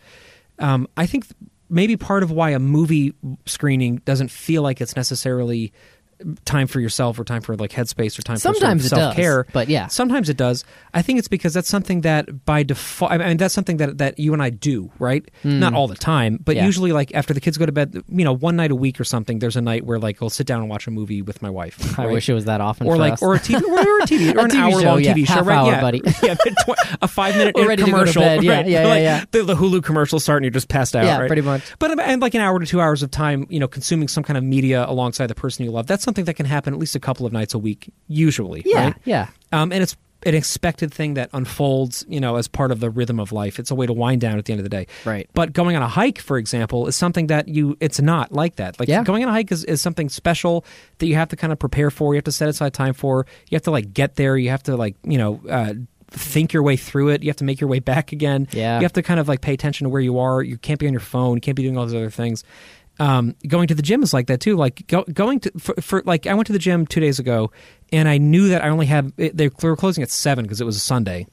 [0.58, 1.34] Um, I think th-
[1.70, 3.14] maybe part of why a movie
[3.46, 5.72] screening doesn't feel like it's necessarily
[6.44, 9.46] time for yourself or time for like headspace or time Sometimes for sort of self-care
[9.52, 9.86] but yeah.
[9.88, 13.54] sometimes it does i think it's because that's something that by default i mean that's
[13.54, 15.58] something that that you and i do right mm.
[15.58, 16.56] not all the time but.
[16.56, 16.66] Yeah.
[16.66, 19.04] usually like after the kids go to bed you know one night a week or
[19.04, 21.50] something there's a night where like i'll sit down and watch a movie with my
[21.50, 22.86] wife I wish it was that often.
[22.86, 23.22] or like us.
[23.22, 25.14] or a TV or, a TV or an TV hour show, long yeah.
[25.14, 25.56] TV show, Half right?
[25.56, 26.02] hour, yeah, buddy.
[26.22, 28.22] yeah, tw- a five minute We're ready to go to commercial.
[28.22, 28.44] bed.
[28.44, 28.66] Yeah, right?
[28.66, 29.24] yeah, yeah, Like, yeah.
[29.30, 31.04] The, the Hulu commercials start and you're just passed out.
[31.04, 31.26] Yeah, right?
[31.26, 31.62] pretty much.
[31.78, 34.36] But and like an hour to two hours of time, you know, consuming some kind
[34.36, 35.86] of media alongside the person you love.
[35.86, 38.62] That's something that can happen at least a couple of nights a week, usually.
[38.64, 38.94] yeah, right?
[39.04, 39.28] yeah.
[39.52, 43.18] Um, and it's an expected thing that unfolds, you know, as part of the rhythm
[43.18, 43.58] of life.
[43.58, 44.86] It's a way to wind down at the end of the day.
[45.04, 45.28] Right.
[45.34, 48.78] But going on a hike, for example, is something that you, it's not like that.
[48.78, 49.02] Like Yeah.
[49.02, 50.64] going on a hike is, is something special
[50.98, 52.14] that you have to kind of prepare for.
[52.14, 53.26] You have to set aside time for.
[53.50, 54.36] You have to like get there.
[54.36, 55.74] You have to like, you know, uh,
[56.10, 57.24] think your way through it.
[57.24, 58.46] You have to make your way back again.
[58.52, 58.76] Yeah.
[58.78, 60.40] You have to kind of like pay attention to where you are.
[60.40, 61.36] You can't be on your phone.
[61.36, 62.44] You can't be doing all those other things.
[62.98, 64.56] Um, going to the gym is like that too.
[64.56, 67.50] Like go, going to for, for like I went to the gym two days ago,
[67.92, 70.76] and I knew that I only had they were closing at seven because it was
[70.76, 71.26] a Sunday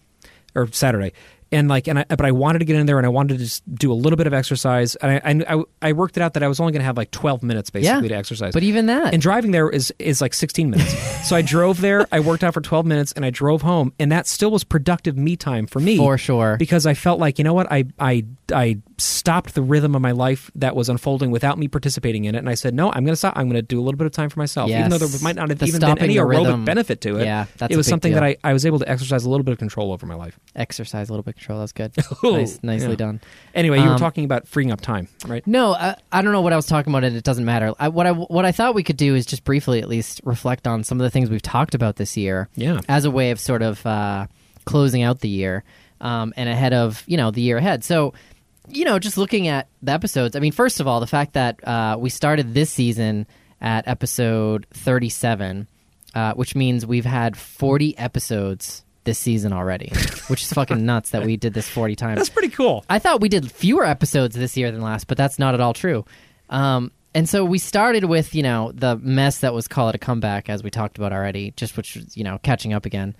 [0.56, 1.14] or Saturday,
[1.52, 3.44] and like and I, but I wanted to get in there and I wanted to
[3.44, 4.96] just do a little bit of exercise.
[4.98, 7.12] And I I, I worked it out that I was only going to have like
[7.12, 8.08] twelve minutes basically Yeah.
[8.10, 8.54] to exercise.
[8.54, 10.98] But even that, and driving there is is like 16 minutes.
[11.28, 14.12] so I drove there, I worked out for 12 minutes, and I drove home, and
[14.12, 16.56] that still was productive me time for me for sure.
[16.58, 20.12] because I felt like you know what I I I stopped the rhythm of my
[20.12, 23.14] life that was unfolding without me participating in it, and I said no, I'm going
[23.14, 23.34] to stop.
[23.38, 25.36] I'm going to do a little bit of time for myself, even though there might
[25.36, 26.66] not have The even been any aerobic rhythm.
[26.66, 27.26] benefit to it.
[27.26, 28.22] Yeah, that's it was something deal.
[28.22, 30.40] that I, I was able to exercise a little bit of control over my life.
[30.56, 31.60] exercise a little bit control.
[31.60, 31.94] That's good.
[32.24, 32.96] Ooh, nice, nicely yeah.
[32.96, 33.22] done.
[33.56, 35.46] Anyway, you were Um, talking about freeing up time, right?
[35.48, 37.74] No, I, I don't know what I was talking about, and it doesn't matter.
[37.80, 40.68] I, what I what I thought we could do is just briefly, at least, reflect
[40.68, 42.82] on some of the things we've talked about this year Yeah.
[42.88, 44.28] as a way of sort of uh,
[44.66, 45.64] closing out the year
[46.02, 47.84] um, and ahead of you know the year ahead.
[47.84, 48.14] So,
[48.68, 50.36] you know, just looking at the episodes.
[50.36, 53.26] I mean, first of all, the fact that uh, we started this season
[53.62, 55.68] at episode thirty-seven,
[56.16, 59.92] uh, which means we've had forty episodes this season already,
[60.28, 62.18] which is fucking nuts that we did this forty times.
[62.18, 62.86] That's pretty cool.
[62.90, 65.74] I thought we did fewer episodes this year than last, but that's not at all
[65.74, 66.06] true.
[66.50, 69.98] Um, and so we started with you know the mess that was call it a
[69.98, 73.16] comeback, as we talked about already, just which you know catching up again.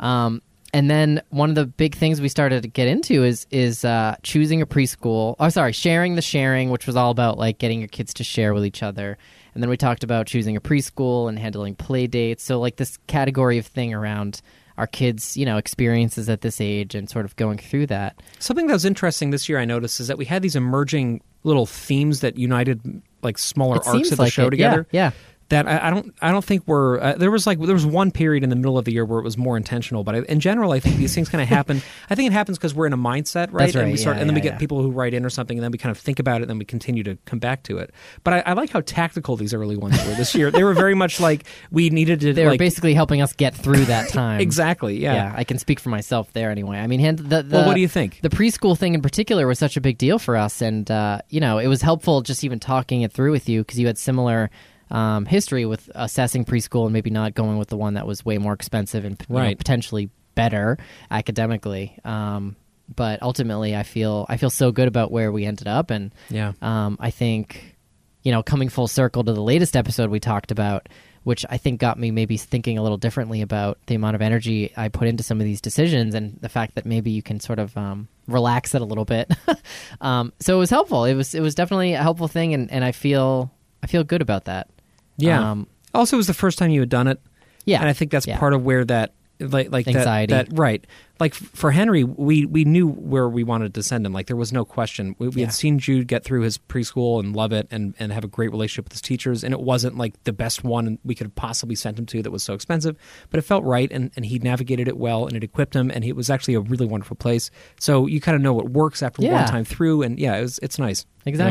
[0.00, 0.40] Um,
[0.72, 4.16] and then one of the big things we started to get into is is uh,
[4.22, 5.36] choosing a preschool.
[5.38, 8.54] Oh, sorry, sharing the sharing, which was all about like getting your kids to share
[8.54, 9.18] with each other.
[9.52, 12.42] And then we talked about choosing a preschool and handling play dates.
[12.42, 14.40] So like this category of thing around
[14.76, 18.20] our kids, you know, experiences at this age and sort of going through that.
[18.38, 21.66] Something that was interesting this year, I noticed, is that we had these emerging little
[21.66, 24.50] themes that united like smaller It arcs of the like show it.
[24.50, 24.86] together.
[24.90, 25.10] Yeah, yeah.
[25.50, 27.02] That I, I don't, I don't think were.
[27.02, 29.18] Uh, there was like there was one period in the middle of the year where
[29.18, 31.82] it was more intentional, but I, in general, I think these things kind of happen.
[32.10, 33.66] I think it happens because we're in a mindset, right?
[33.66, 34.58] That's And we start, yeah, and then we get yeah.
[34.58, 36.50] people who write in or something, and then we kind of think about it, and
[36.50, 37.92] then we continue to come back to it.
[38.22, 40.50] But I, I like how tactical these early ones were this year.
[40.50, 42.32] they were very much like we needed to.
[42.32, 44.40] They were basically helping us get through that time.
[44.40, 45.14] exactly, yeah.
[45.14, 45.34] Yeah.
[45.36, 46.78] I can speak for myself there anyway.
[46.78, 48.20] I mean, the, the, Well, what do you think?
[48.22, 51.40] The preschool thing in particular was such a big deal for us, and uh, you
[51.40, 54.50] know, it was helpful just even talking it through with you because you had similar
[54.94, 58.38] um, history with assessing preschool and maybe not going with the one that was way
[58.38, 60.78] more expensive and you know, potentially better
[61.10, 61.98] academically.
[62.04, 62.56] Um,
[62.94, 66.52] but ultimately, I feel I feel so good about where we ended up, and Yeah.
[66.60, 67.76] um, I think,
[68.22, 70.88] you know, coming full circle to the latest episode we talked about,
[71.22, 74.70] which I think got me maybe thinking a little differently about the amount of energy
[74.76, 77.58] I put into some of these decisions and the fact that maybe you can sort
[77.58, 79.32] of um, relax it a little bit.
[80.02, 81.04] um, so it was helpful.
[81.06, 83.50] It was it was definitely a helpful thing, and, and I feel
[83.82, 84.68] I feel good about that.
[85.16, 85.50] Yeah.
[85.50, 87.20] Um, also, it was the first time you had done it.
[87.64, 87.80] yeah.
[87.80, 88.38] and I think that's Yeah.
[88.38, 90.32] part of where that like like that- Anxiety.
[90.32, 90.86] That, right.
[91.20, 94.12] Like for Henry, we we knew where we wanted to send him.
[94.12, 95.14] Like there was no question.
[95.18, 95.46] We, we Yeah.
[95.46, 98.50] had seen Jude get through his preschool and love it, and and have a great
[98.52, 99.42] relationship with his teachers.
[99.44, 102.30] And it wasn't like the best one we could have possibly sent him to that
[102.30, 102.96] was so expensive,
[103.30, 106.04] but it felt right, and and he navigated it well, and it equipped him, and
[106.04, 107.50] it was actually a really wonderful place.
[107.80, 110.58] So you kind of know what works after one time through, and yeah, it was
[110.62, 111.06] it's nice.
[111.26, 111.46] you know?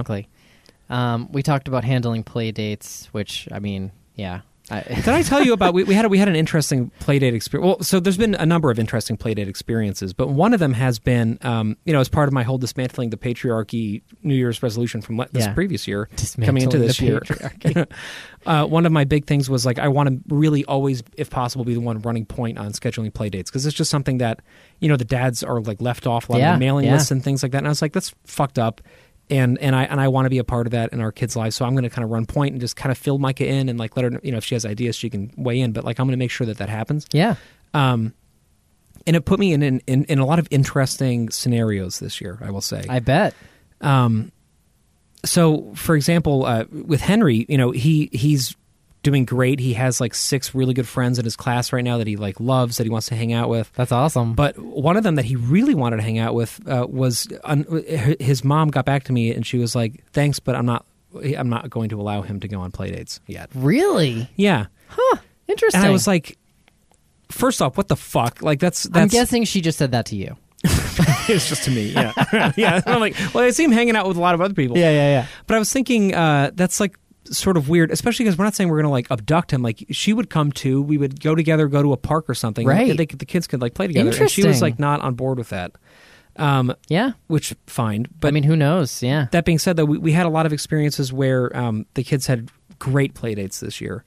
[0.93, 4.41] Um, we talked about handling play dates, which I mean, yeah.
[4.71, 7.33] I, Did I tell you about we, we had a, we had an interesting playdate
[7.33, 7.65] experience?
[7.67, 10.99] Well, so there's been a number of interesting playdate experiences, but one of them has
[10.99, 15.01] been, um, you know, as part of my whole dismantling the patriarchy New Year's resolution
[15.01, 15.53] from le- this Yeah.
[15.53, 16.07] previous year,
[16.41, 17.21] coming into the this year.
[18.45, 21.65] uh, one of my big things was like I want to really always, if possible,
[21.65, 24.39] be the one running point on scheduling playdates because it's just something that
[24.79, 26.93] you know the dads are like left off a lot Yeah, of the mailing yeah.
[26.93, 28.79] lists and things like that, and I was like, that's fucked up.
[29.29, 31.35] And and I and I want to be a part of that in our kids'
[31.35, 33.47] lives, so I'm going to kind of run point and just kind of fill Micah
[33.47, 35.59] in and like let her, know, you know, if she has ideas, she can weigh
[35.61, 35.71] in.
[35.71, 37.07] But like I'm going to make sure that that happens.
[37.13, 37.35] yeah.
[37.73, 38.13] Um,
[39.07, 42.37] and it put me in, in in in a lot of interesting scenarios this year.
[42.41, 42.85] I will say.
[42.87, 43.33] I bet.
[43.81, 44.31] Um,
[45.25, 48.55] so, for example, uh, with Henry, you know, he he's
[49.03, 49.59] doing great.
[49.59, 52.39] He has like six really good friends in his class right now that he like
[52.39, 53.71] loves, that he wants to hang out with.
[53.75, 54.33] That's awesome.
[54.33, 57.65] But one of them that he really wanted to hang out with uh, was un-
[58.19, 60.85] his mom got back to me and she was like, "Thanks, but I'm not.
[61.37, 64.29] I'm not going to allow him to go on playdates yet." really?
[64.35, 65.17] Yeah, Huh.
[65.47, 65.79] Interesting.
[65.81, 66.37] and I was like,
[67.29, 68.41] first off, what the fuck?
[68.41, 70.37] Like that's that's I'm guessing she just said that to you.
[71.27, 71.87] it's just to me.
[71.89, 72.13] Yeah,
[72.55, 72.81] yeah.
[72.85, 74.77] I'm like, well, I see him hanging out with a lot of other people.
[74.77, 75.27] Yeah, yeah, yeah.
[75.45, 78.69] But I was thinking uh, that's like sort of weird, especially because we're not saying
[78.69, 79.61] we're going to like abduct him.
[79.61, 80.81] Like she would come too.
[80.81, 82.67] We would go together, go to a park or something.
[82.67, 82.95] Right.
[82.97, 84.11] They, the kids could like play together.
[84.21, 85.71] And she was like not on board with that.
[86.35, 87.11] Um, Yeah.
[87.27, 88.07] which fine.
[88.19, 89.03] But I mean, who knows?
[89.03, 89.27] Yeah.
[89.31, 92.25] that being said, though, we, we had a lot of experiences where um, the kids
[92.27, 94.03] had great play dates this year.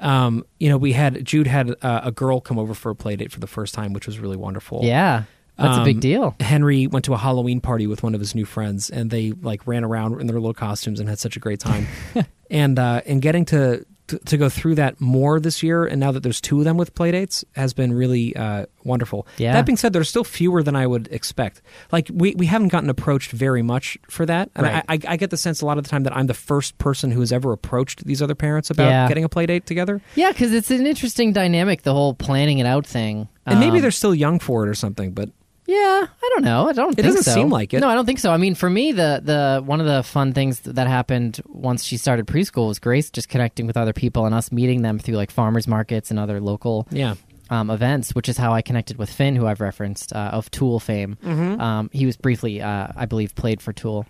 [0.00, 3.16] Um, you know, we had Jude had uh, a girl come over for a play
[3.16, 4.80] date for the first time, which was really wonderful.
[4.84, 5.24] Yeah.
[5.58, 6.36] That's a big Um, deal.
[6.40, 9.66] Henry went to a Halloween party with one of his new friends, and they like
[9.66, 11.86] ran around in their little costumes and had such a great time.
[12.50, 16.12] and uh, and getting to, to to go through that more this year, and now
[16.12, 19.26] that there's two of them with playdates, has been really uh, wonderful.
[19.36, 19.52] Yeah.
[19.52, 21.60] That being said, there's still fewer than I would expect.
[21.92, 24.84] Like we we haven't gotten approached very much for that, and Right.
[24.88, 26.78] I, I I get the sense a lot of the time that I'm the first
[26.78, 29.08] person who has ever approached these other parents about Yeah.
[29.08, 30.00] getting a playdate together.
[30.14, 33.28] Yeah, because it's an interesting dynamic, the whole planning it out thing.
[33.44, 35.30] And maybe Um, they're still young for it or something, but
[35.68, 36.66] Yeah, I don't know.
[36.66, 36.94] I don't.
[36.94, 37.34] Think it doesn't so.
[37.34, 37.80] seem like it.
[37.80, 38.32] No, I don't think so.
[38.32, 41.98] I mean, for me, the the one of the fun things that happened once she
[41.98, 45.30] started preschool was Grace just connecting with other people and us meeting them through like
[45.30, 47.16] farmers markets and other local yeah.
[47.50, 50.80] um, events, which is how I connected with Finn, who I've referenced uh, of Tool
[50.80, 51.18] fame.
[51.22, 51.60] Mm-hmm.
[51.60, 54.06] Um, he was briefly, uh, I believe, played for Tool.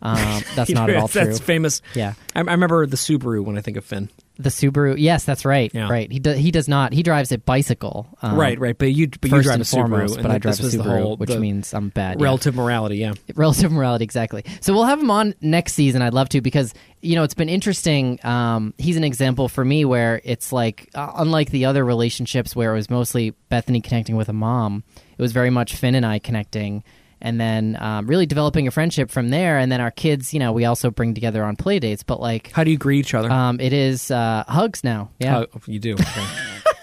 [0.00, 1.26] Um, that's not at all true.
[1.26, 1.82] That's famous.
[1.94, 4.08] Yeah, I, I remember the Subaru when I think of Finn.
[4.36, 4.96] The Subaru.
[4.98, 5.70] Yes, that's right.
[5.74, 5.88] Yeah.
[5.88, 6.10] Right.
[6.10, 6.38] He does.
[6.38, 6.92] He does not.
[6.92, 8.06] He drives a bicycle.
[8.22, 8.76] Um, right, right.
[8.76, 11.30] But you, but you drive a foremost, Subaru, but I drive a Subaru, whole, which
[11.30, 12.18] means I'm bad.
[12.18, 12.24] yeah.
[12.24, 12.96] relative morality.
[12.96, 16.74] Yeah, relative morality exactly so we'll have him on next season i'd love to because
[17.00, 21.12] you know it's been interesting um, he's an example for me where it's like uh,
[21.16, 24.82] unlike the other relationships where it was mostly bethany connecting with a mom
[25.16, 26.82] it was very much finn and i connecting
[27.22, 30.52] and then um, really developing a friendship from there and then our kids you know
[30.52, 33.30] we also bring together on play dates but like how do you greet each other?
[33.30, 35.94] um, it is uh, hugs now yeah Oh, you do.
[35.94, 36.24] Okay.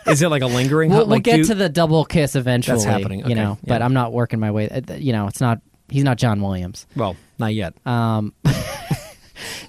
[0.08, 0.89] Is it like a lingering?
[0.89, 1.08] we'll, hug?
[1.10, 3.19] we'll like get you- to the double kiss eventually That's happening.
[3.19, 6.04] you Okay, know but i'm not working my way uh, you know it's not he's
[6.04, 7.73] not john williams Well, not yet.
[7.86, 8.34] Um,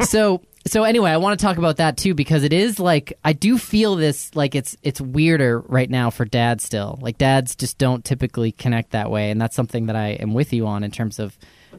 [0.02, 3.33] so so anyway, I want to talk about that too because it is like I
[3.33, 6.98] do feel this like it's it's weirder right now for dads still.
[7.00, 10.52] Like dads just don't typically connect that way, and that's something that I am with
[10.52, 11.37] you on in terms of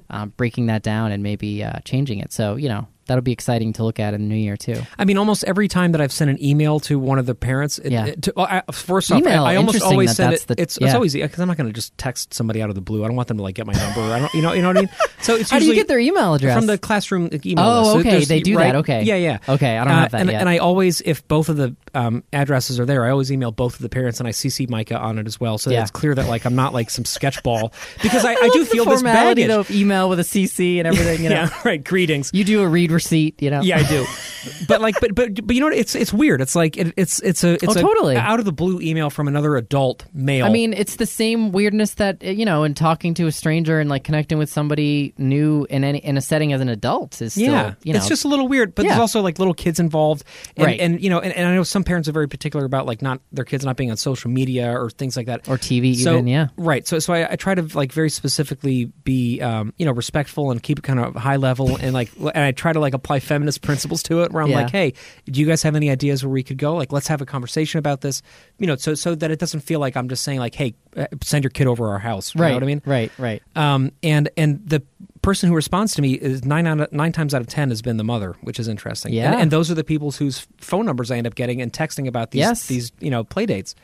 [0.09, 2.33] um, breaking that down and maybe uh, changing it.
[2.33, 4.81] So you know that'll be exciting to look at in the new year too.
[4.97, 7.77] I mean, almost every time that I've sent an email to one of the parents,
[7.77, 8.05] it, Yeah.
[8.05, 10.47] it- to, well, I, first off, Email, I, I almost always that send that's it.
[10.47, 12.81] the- it's, it's always because I'm not going to just text somebody out of the
[12.81, 13.03] blue.
[13.03, 14.01] I don't want them to like get my number.
[14.01, 14.89] I don't, you know, you know what I mean.
[15.21, 17.63] So it's How do you get their email address from the classroom email.
[17.63, 17.95] Oh, list.
[17.97, 18.71] Okay, there's- they do right?
[18.71, 19.03] that, okay.
[19.03, 19.37] yeah, yeah.
[19.47, 20.39] Okay, I don't Uh, have that and, yet.
[20.41, 23.75] and I always, if both of the um, addresses are there, I always email both
[23.75, 25.81] of the parents and I CC Micah on it as well, so that Yeah.
[25.83, 27.71] it's clear that like I'm not like some sketchball
[28.01, 29.47] because I, I, love do feel this formality baggage.
[29.47, 31.21] though of email with a CC and everything.
[31.23, 31.83] You know, yeah, right.
[31.83, 32.31] Greetings.
[32.33, 33.41] you do a read receipt.
[33.41, 34.05] You know, Yeah, I do.
[34.67, 35.75] but like, but but but you know what?
[35.77, 36.41] It's it's weird.
[36.41, 38.15] It's like it, it's it's a it's Oh, a totally.
[38.17, 40.45] out of the blue email from another adult male.
[40.45, 43.89] I mean, it's the same weirdness that you know, in talking to a stranger and
[43.89, 47.45] like connecting with somebody new in any in a setting as an adult is still,
[47.51, 48.73] yeah, you know, it's just a little weird.
[48.75, 48.91] But Yeah.
[48.91, 50.23] there's also like little kids involved,
[50.57, 50.79] and, Right.
[50.79, 53.19] and you know, and, and I know some parents are very particular about like not
[53.31, 55.47] their kids not being on social media or things like that.
[55.49, 56.27] or TV so even.
[56.27, 59.91] Yeah, right so so I, I try to like very specifically be um, you know
[59.91, 62.93] respectful and keep it kind of high level and like and I try to like
[62.93, 64.61] apply feminist principles to it where I'm Yeah.
[64.63, 64.93] like hey
[65.27, 67.77] do you guys have any ideas where we could go like let's have a conversation
[67.79, 68.21] about this
[68.59, 71.05] you know so so that it doesn't feel like I'm just saying like hey uh,
[71.23, 72.49] send your kid over our house you right.
[72.49, 73.41] know what I mean Right, right.
[73.55, 74.81] um, and and the
[75.21, 77.83] person who responds to me is nine out of, nine times out of ten has
[77.83, 79.13] been the mother, which is interesting.
[79.13, 79.31] Yeah.
[79.31, 82.07] and, and those are the people whose phone numbers I end up getting and texting
[82.07, 82.65] about these Yes.
[82.67, 83.75] these you know play dates.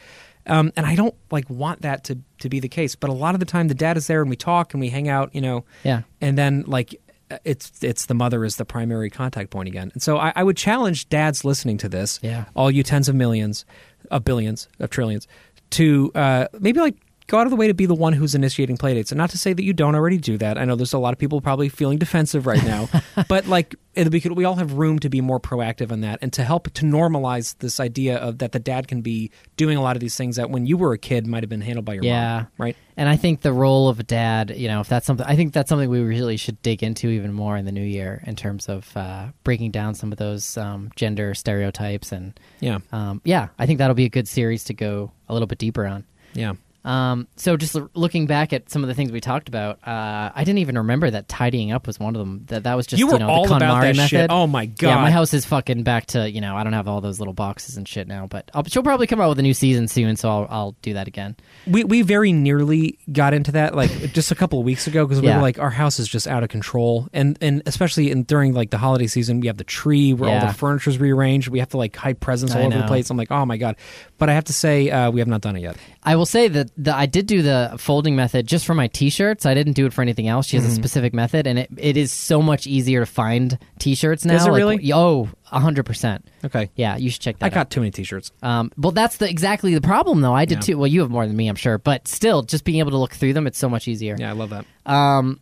[0.47, 3.35] Um, and I don't like want that to to be the case, but a lot
[3.35, 5.41] of the time the dad is there and we talk and we hang out, you
[5.41, 6.01] know, Yeah.
[6.21, 6.99] and then like
[7.43, 9.91] it's it's the mother is the primary contact point again.
[9.93, 12.45] And so I, I would challenge dads listening to this, Yeah.
[12.55, 13.65] all you tens of millions,
[14.11, 15.27] of billions, of trillions,
[15.71, 16.95] to uh, maybe like
[17.27, 19.11] go out of the way to be the one who's initiating playdates.
[19.11, 20.57] And not to say that you don't already do that.
[20.57, 22.87] I know there's a lot of people probably feeling defensive right now,
[23.27, 26.31] but like we could, we all have room to be more proactive on that and
[26.33, 29.95] to help to normalize this idea of that the dad can be doing a lot
[29.95, 32.03] of these things that when you were a kid might have been handled by your
[32.05, 32.35] Yeah.
[32.37, 32.77] mom, right?
[32.95, 35.51] And I think the role of a dad, you know, if that's something, I think
[35.53, 38.69] that's something we really should dig into even more in the new year in terms
[38.69, 42.11] of uh, breaking down some of those um, gender stereotypes.
[42.13, 45.47] And Yeah, um, yeah, I think that'll be a good series to go a little
[45.47, 46.05] bit deeper on.
[46.33, 46.53] yeah.
[46.87, 50.31] Um, so just l- looking back at some of the things we talked about, uh,
[50.33, 52.45] I didn't even remember that tidying up was one of them.
[52.47, 54.09] That that was just You were know all the KonMari about that method.
[54.09, 54.27] shit.
[54.31, 54.87] Oh my god!
[54.87, 57.33] Yeah, my house is fucking back to you know I don't have all those little
[57.33, 60.15] boxes and shit now, but I'll, she'll probably come out with a new season soon,
[60.15, 61.35] so I'll I'll do that again.
[61.67, 65.21] We we very nearly got into that like just a couple of weeks ago because
[65.21, 65.35] we Yeah.
[65.37, 68.69] were like our house is just out of control and and especially in during like
[68.69, 71.69] the holiday season we have the tree where all the furniture is rearranged we have
[71.69, 73.75] to like hide presents all I over the place I'm like oh my god
[74.17, 76.47] but I have to say uh, we have not done it yet I will say
[76.47, 79.45] that the, I did do the folding method just for my T-shirts.
[79.45, 80.45] I didn't do it for anything else.
[80.47, 84.25] She has a specific method, and it, it is so much easier to find T-shirts
[84.25, 84.35] now.
[84.35, 84.91] Is it Like, really?
[84.93, 86.25] Oh, hundred percent.
[86.45, 87.45] okay Yeah, you should check that.
[87.45, 87.53] I out.
[87.53, 90.33] got too many t-shirts Um, well, that's the exactly the problem, though.
[90.33, 90.61] I did Yeah.
[90.61, 90.77] too.
[90.77, 93.13] Well, you have more than me, I'm sure, but still, just being able to look
[93.13, 94.15] through them, it's so much easier.
[94.19, 95.39] yeah I love that Um,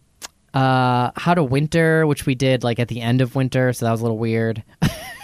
[0.54, 3.92] uh, how to winter, which we did like at the end of winter, so that
[3.92, 4.64] was a little weird.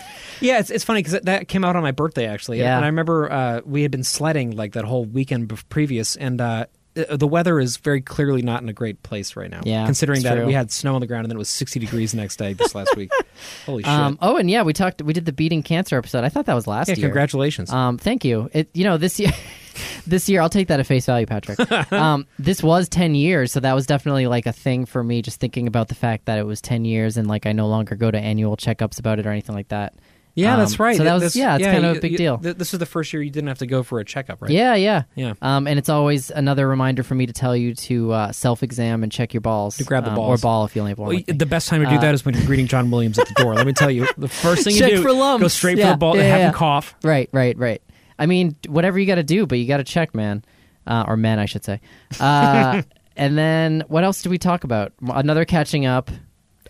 [0.41, 2.59] Yeah, it's, it's funny because that came out on my birthday actually.
[2.59, 2.75] Yeah.
[2.75, 6.65] and I remember uh, we had been sledding like that whole weekend previous, and uh,
[6.93, 9.61] the weather is very clearly not in a great place right now.
[9.63, 10.45] Yeah, considering that true.
[10.45, 12.53] we had snow on the ground and then it was 60 degrees the next day
[12.53, 13.11] this last week.
[13.65, 13.91] Holy shit!
[13.91, 15.01] Um, oh, and yeah, we talked.
[15.01, 16.23] We did the beating cancer episode.
[16.23, 17.07] I thought that was last yeah, year.
[17.07, 17.71] congratulations.
[17.71, 18.49] Um, thank you.
[18.53, 19.31] It, you know, this year,
[20.07, 21.59] this year, I'll take that at face value, Patrick.
[21.93, 25.21] um, this was ten years, so that was definitely like a thing for me.
[25.21, 27.95] Just thinking about the fact that it was ten years, and like I no longer
[27.95, 29.93] go to annual checkups about it or anything like that.
[30.35, 30.95] Yeah, um, that's right.
[30.97, 32.37] so that was- This- yeah, it's kind of a big you- deal.
[32.37, 34.51] th- This is the first year you didn't have to go for a checkup, right?
[34.51, 35.33] Yeah, yeah, Yeah.
[35.41, 39.11] Um, and it's always another reminder for me to tell you to uh, self-exam and
[39.11, 39.77] check your balls.
[39.77, 40.39] To grab the um, balls.
[40.39, 41.09] or ball if you only have one.
[41.15, 43.27] Well, the best time to do Uh, that is when you're greeting John Williams at
[43.27, 43.55] the door.
[43.55, 45.41] Let me tell you, the first thing you Check do, for lumps.
[45.41, 46.47] go straight Yeah, for the ball, yeah, have yeah.
[46.47, 46.95] him cough.
[47.03, 47.81] Right, right, right.
[48.19, 50.43] I mean, whatever you got to do, but you got to check, man,
[50.87, 51.81] uh, or men, I should say.
[52.19, 52.81] Uh,
[53.17, 54.93] and then what else do we talk about?
[55.07, 56.11] Another catching up.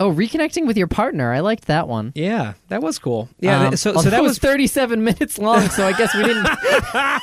[0.02, 1.32] Oh, reconnecting with your partner.
[1.32, 2.12] I liked that one.
[2.16, 3.30] Yeah, that was cool.
[3.40, 6.24] Yeah, Um, so so although that it was 37 minutes long, so I guess we
[6.24, 6.44] didn't.
[7.02, 7.22] that,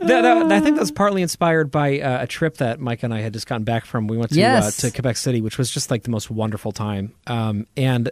[0.00, 3.20] that- I think that was partly inspired by uh, a trip that Mike and I
[3.20, 4.06] had just gotten back from.
[4.06, 4.78] We went to Yes.
[4.84, 8.10] uh, to Quebec City, which was just like the most wonderful time, um, and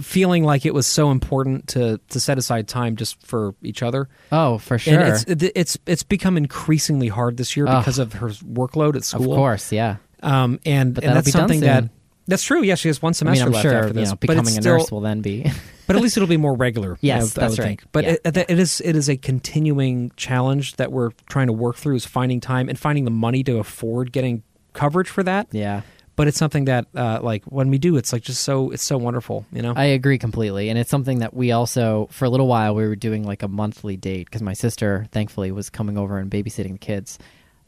[0.00, 4.08] feeling like it was so important to to set aside time just for each other.
[4.32, 5.00] oh, for sure.
[5.00, 7.82] And it's it's it's become increasingly hard this year Ugh.
[7.82, 9.20] because of her workload at school.
[9.20, 9.36] of school.
[9.36, 9.96] course, yeah.
[10.22, 11.90] um, and and that'll that's be done something soon.
[12.30, 12.34] That.
[12.36, 12.62] That's true.
[12.62, 14.20] Yeah, she has one I semester mean, I'm left sure after you this, know, but
[14.20, 15.50] becoming it's a nurse will then be.
[15.86, 16.96] but at least it'll be more regular.
[17.00, 17.66] Yes, I would- I that's would right.
[17.66, 17.84] think.
[17.92, 18.16] But Yeah.
[18.24, 22.06] it, it is it is a continuing challenge that we're trying to work through is
[22.06, 25.48] finding time and finding the money to afford getting coverage for that.
[25.50, 25.82] yeah.
[26.16, 28.98] But it's something that uh, like when we do, it's like just so it's so
[28.98, 29.72] wonderful, you know.
[29.74, 32.94] I agree completely, and it's something that we also, for a little while, we were
[32.96, 36.78] doing like a monthly date because my sister, thankfully, was coming over and babysitting the
[36.78, 37.18] kids.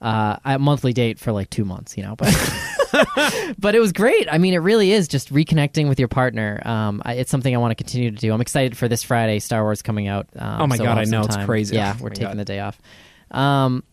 [0.02, 2.28] Uh, a monthly date for like two months, you know, but
[3.58, 4.26] but it was great.
[4.30, 6.60] I mean, it really is just reconnecting with your partner.
[6.64, 8.32] Um, I, it's something I want to continue to do.
[8.32, 9.38] I'm excited for this Friday.
[9.38, 10.26] Star Wars coming out.
[10.36, 11.76] Um, Oh my so God, I know, it's crazy.
[11.76, 12.38] Yeah, Oh we're taking God.
[12.38, 12.80] the day off.
[13.30, 13.84] Um,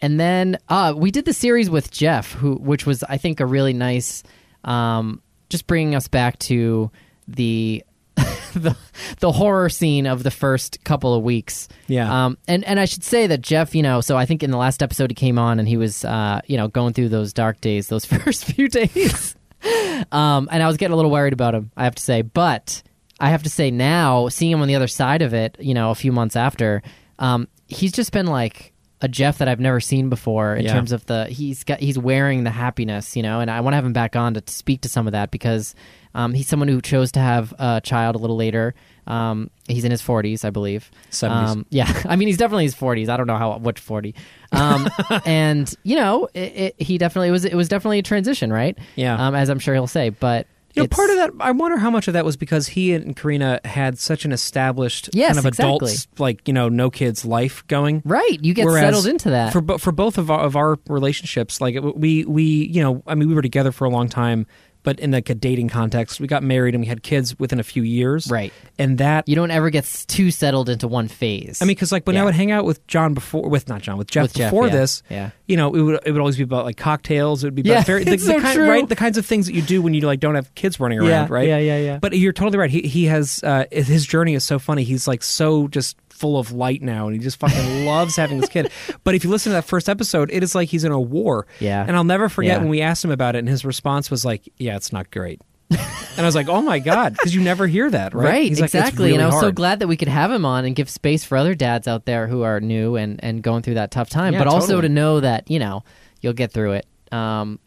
[0.00, 3.46] and then uh, we did the series with Jeff, who which was I think a
[3.46, 4.22] really nice,
[4.64, 6.90] um, just bringing us back to
[7.28, 7.84] the
[8.54, 8.76] the
[9.20, 11.68] the horror scene of the first couple of weeks.
[11.88, 12.26] Yeah.
[12.26, 14.56] Um, and and I should say that Jeff, you know, so I think in the
[14.56, 17.60] last episode he came on and he was, uh, you know, going through those dark
[17.60, 19.34] days, those first few days.
[20.12, 22.82] um, and I was getting a little worried about him, I have to say, but
[23.20, 25.90] I have to say now, seeing him on the other side of it, you know,
[25.90, 26.82] a few months after,
[27.18, 30.72] um, he's just been like a Jeff that I've never seen before in Yeah.
[30.72, 33.76] terms of the he's got he's wearing the happiness, you know, and I want to
[33.76, 35.74] have him back on to speak to some of that because
[36.14, 38.74] um, he's someone who chose to have a child a little later.
[39.06, 40.90] Um, he's in his 40s, I believe.
[41.10, 41.30] 70s.
[41.30, 43.08] Um, yeah, I mean he's definitely in his 40s.
[43.08, 44.14] I don't know how which 40.
[44.52, 44.88] Um,
[45.26, 48.78] and you know, it, it, he definitely it was it was definitely a transition, right?
[48.96, 49.14] Yeah.
[49.26, 51.90] Um, as I'm sure he'll say, but You know, part of that, I wonder how
[51.90, 55.52] much of that was because he and Karina had such an established Yes, kind of
[55.52, 58.00] adult, like you know, no kids life going.
[58.06, 58.38] right.
[58.40, 59.52] You get Whereas settled into that.
[59.52, 61.60] for for both of our, of our relationships.
[61.60, 64.46] Like we we you know, I mean, we were together for a long time,
[64.84, 67.64] but in like a dating context, we got married and we had kids within a
[67.64, 68.52] few years, Right.
[68.78, 71.60] And that you don't ever get too settled into one phase.
[71.60, 73.98] I mean, because like when I would hang out with John before, with not John,
[73.98, 74.72] with Jeff With Jeff, before yeah.
[74.72, 75.30] this, Yeah.
[75.46, 77.42] you know, it would it would always be about like cocktails.
[77.42, 78.68] It would be Yeah, very the, it's the so kind, true.
[78.68, 80.98] right the kinds of things that you do when you like don't have kids running
[81.00, 81.48] around, Yeah, right?
[81.48, 81.98] yeah, yeah, yeah.
[81.98, 82.70] But you're totally right.
[82.70, 84.84] He he has uh, his journey is so funny.
[84.84, 88.48] He's like so just full of light now, and he just fucking loves having this
[88.48, 88.70] kid.
[89.02, 91.44] But if you listen to that first episode, it is like he's in a war.
[91.58, 91.84] Yeah.
[91.86, 92.58] And I'll never forget Yeah.
[92.58, 95.40] when we asked him about it, and his response was like, "Yeah, it's not great."
[95.70, 95.80] and
[96.18, 98.24] I was like, "Oh my god," because you never hear that, right?
[98.24, 99.06] Right, He's like, exactly.
[99.06, 101.24] really and I was so glad that we could have him on and give space
[101.24, 104.34] for other dads out there who are new and, and going through that tough time,
[104.34, 105.82] Yeah, but also to know that, you know,
[106.20, 106.86] you'll get through it.
[107.10, 107.58] Um,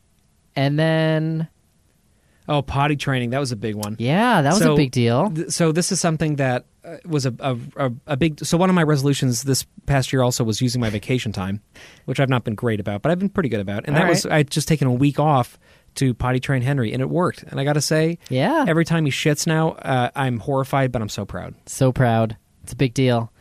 [0.56, 1.48] and then,
[2.50, 3.32] Oh, potty training.
[3.32, 3.98] That was a big one.
[4.00, 5.30] yeah, that was So, a big deal.
[5.32, 8.46] th- so this is something that uh, was a, a, a, big.
[8.46, 11.62] So one of my resolutions this past year also was using my vacation time,
[12.06, 13.86] which I've not been great about, but I've been pretty good about.
[13.86, 14.26] And All that was.
[14.26, 15.60] I would just taken a week off
[15.98, 17.44] to potty train Henry, and it worked.
[17.44, 18.66] And I got to say, Yeah.
[18.68, 21.54] every time he shits now, uh, I'm horrified, but I'm so proud.
[21.66, 22.38] so proud.
[22.64, 23.32] It's a big deal.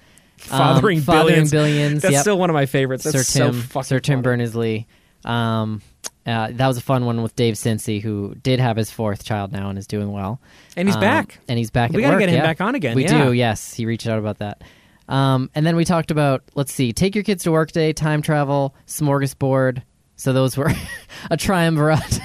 [0.51, 1.51] Um, Fathering fathering billions.
[1.51, 2.03] billions.
[2.03, 2.21] That's yep.
[2.21, 3.05] still one of my favorites.
[3.05, 4.21] That's Sir so Tim, fucking Sir Tim.
[4.23, 4.87] Berners-Lee.
[5.25, 5.81] Um,
[6.27, 9.53] uh, that was a fun one with Dave Cincy, who did have his fourth child
[9.53, 10.41] now and is doing well.
[10.77, 11.39] And he's Um, back.
[11.49, 11.91] And he's back.
[11.93, 13.25] We got gotta to get him back on again, We yeah.
[13.27, 13.33] do.
[13.33, 14.63] Yes, he reached out about that.
[15.09, 18.23] Um, and then we talked about let's see, take your kids to work day, time
[18.23, 19.83] travel, smorgasbord.
[20.17, 20.73] So those were
[21.31, 22.21] a triumvirate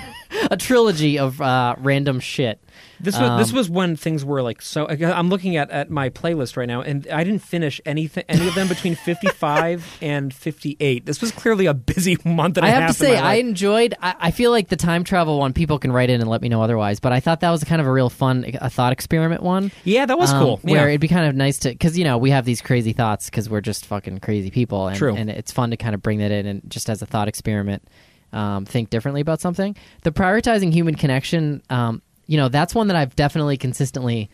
[0.52, 2.62] a trilogy of uh, random shit.
[3.00, 4.86] This was this Um, was when things were like so.
[4.88, 8.54] I'm looking at, at my playlist right now, and I didn't finish anything any of
[8.54, 11.06] them between 55 and 58.
[11.06, 12.92] This was clearly a busy month and I a have half.
[12.92, 13.96] to say, I enjoyed.
[14.02, 15.54] I, I feel like the time travel one.
[15.54, 17.82] People can write in and let me know otherwise, but I thought that was kind
[17.82, 19.72] of a real fun, a thought experiment one.
[19.84, 20.58] yeah, that was um, cool.
[20.62, 20.90] Where yeah.
[20.90, 23.50] it'd be kind of nice to, because you know we have these crazy thoughts because
[23.50, 25.16] we're just fucking crazy people, and, True.
[25.16, 27.88] and it's fun to kind of bring that in and just as a thought experiment,
[28.34, 29.76] um, think differently about something.
[30.04, 34.30] The prioritizing human connection, um, you know, that's one that I've definitely consistently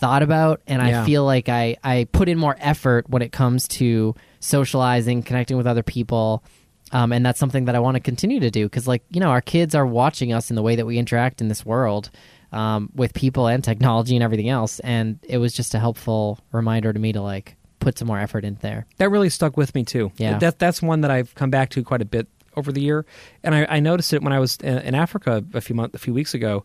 [0.00, 3.66] thought about, and I feel like I I put in more effort when it comes
[3.68, 6.42] to socializing, connecting with other people.
[6.90, 9.28] Um, and that's something that I want to continue to do because, like, you know,
[9.28, 12.08] our kids are watching us in the way that we interact in this world
[12.50, 14.80] um, with people and technology and everything else.
[14.80, 18.42] And it was just a helpful reminder to me to, like, put some more effort
[18.42, 18.86] in there.
[18.96, 20.12] that really stuck with me too.
[20.16, 20.38] Yeah.
[20.38, 22.26] that that's one that I've come back to quite a bit
[22.58, 23.06] over the year,
[23.42, 25.98] and I, I noticed it when I was in, in Africa a few months, a
[25.98, 26.64] few weeks ago.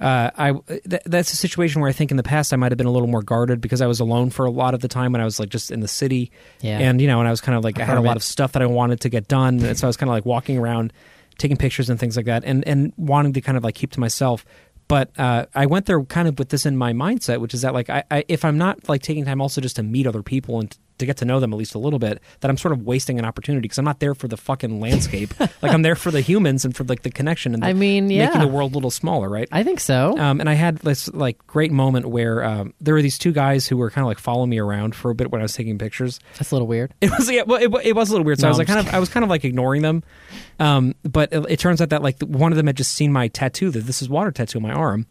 [0.00, 0.52] Uh, I
[0.90, 2.90] th- that's a situation where I think in the past I might have been a
[2.90, 5.24] little more guarded because I was alone for a lot of the time when I
[5.24, 6.32] was like just in the city,
[6.62, 6.78] Yeah.
[6.80, 8.52] and you know, and I was kind of like I had a lot of stuff
[8.52, 10.92] that I wanted to get done, and so I was kind of like walking around,
[11.38, 14.00] taking pictures and things like that, and and wanting to kind of like keep to
[14.00, 14.44] myself.
[14.88, 17.72] But uh, I went there kind of with this in my mindset, which is that
[17.72, 20.58] like I, I if I'm not like taking time also just to meet other people
[20.58, 22.82] and to get to know them at least a little bit, that I'm sort of
[22.82, 25.38] wasting an opportunity because I'm not there for the fucking landscape.
[25.40, 28.08] like I'm there for the humans and for like the connection and the, I mean,
[28.08, 29.48] making the world a little smaller, right?
[29.52, 30.18] I think so.
[30.18, 33.66] Um, and I had this like great moment where um, there were these two guys
[33.66, 35.78] who were kind of like following me around for a bit when I was taking
[35.78, 36.20] pictures.
[36.38, 36.92] That's a little weird.
[37.04, 38.38] It was yeah, well, it, it was a little weird.
[38.38, 40.02] So No, I was like kind just of I was kind of like ignoring them,
[40.58, 43.28] um, but it, it turns out that like one of them had just seen my
[43.28, 43.70] tattoo.
[43.70, 45.06] That this is water tattoo on my arm,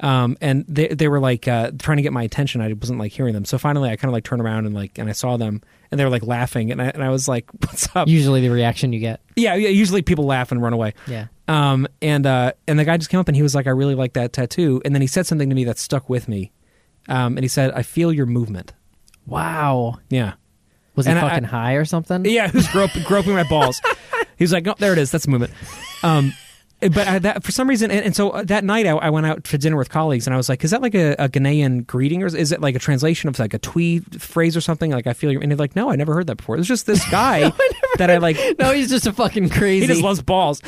[0.00, 2.60] um, and they they were like uh, trying to get my attention.
[2.60, 3.44] I wasn't like hearing them.
[3.44, 5.98] So finally, I kind of like turned around and like and I saw them, and
[5.98, 8.92] they were like laughing, and I and I was like, "What's up?" Usually the reaction
[8.92, 9.20] you get.
[9.36, 9.68] yeah, yeah.
[9.70, 10.94] Usually people laugh and run away.
[11.06, 11.26] Yeah.
[11.48, 13.94] Um, and uh, and the guy just came up and he was like, "I really
[13.94, 16.52] like that tattoo," and then he said something to me that stuck with me.
[17.08, 18.74] Um, and he said, "I feel your movement."
[19.26, 19.98] Wow.
[20.10, 20.34] Yeah.
[20.96, 22.24] Was he And I- fucking high or something?
[22.24, 23.80] Yeah, who's grop- groping my balls.
[24.36, 25.10] He was like, "Oh, there it is.
[25.10, 25.52] That's the movement."
[26.04, 26.32] Um,
[26.80, 29.26] but I, that, for some reason, and, and so uh, that night I, I went
[29.26, 31.86] out for dinner with colleagues, and I was like, "Is that like a, a Ghanaian
[31.86, 34.90] greeting, or is, is it like a translation of like a Twi phrase or something?"
[34.90, 36.86] Like I feel, and they're like, "No, I never heard that before." It was just
[36.86, 37.50] this guy
[37.98, 38.36] that I like.
[38.58, 39.68] no, he's just a fucking crazy.
[39.86, 40.60] He just loves balls.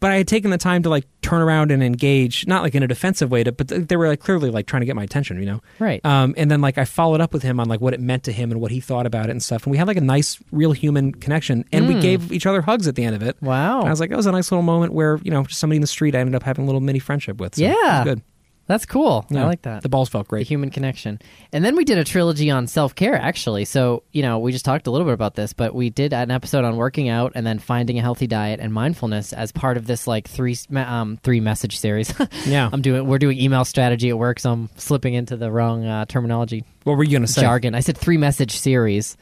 [0.00, 2.82] But I had taken the time to like turn around and engage, not like in
[2.82, 5.38] a defensive way, to, but they were like clearly like trying to get my attention,
[5.40, 5.60] you know.
[5.78, 6.04] right.
[6.04, 8.32] Um, and then like I followed up with him on like what it meant to
[8.32, 9.64] him and what he thought about it and stuff.
[9.64, 11.64] And we had like a nice, real human connection.
[11.72, 12.00] And we Mm.
[12.02, 13.36] gave each other hugs at the end of it.
[13.42, 13.80] wow.
[13.80, 15.76] And I was like, that was a nice little moment where you know just somebody
[15.76, 17.56] in the street I ended up having a little mini friendship with.
[17.56, 18.04] So it was Yeah.
[18.04, 18.22] good.
[18.66, 19.24] That's cool.
[19.30, 19.44] Yeah.
[19.44, 19.82] I like that.
[19.82, 20.46] The balls felt the great.
[20.46, 21.20] human connection.
[21.54, 23.64] And then we did a trilogy on self care, actually.
[23.64, 26.30] So, you know, we just talked a little bit about this, but we did an
[26.30, 29.86] episode on working out and then finding a healthy diet and mindfulness as part of
[29.86, 32.12] this like three um three message series.
[32.46, 32.68] Yeah.
[32.70, 36.04] I'm doing we're doing email strategy at work, so I'm slipping into the wrong uh,
[36.04, 37.40] terminology What were you gonna say?
[37.40, 37.74] jargon.
[37.74, 39.16] I said three message series.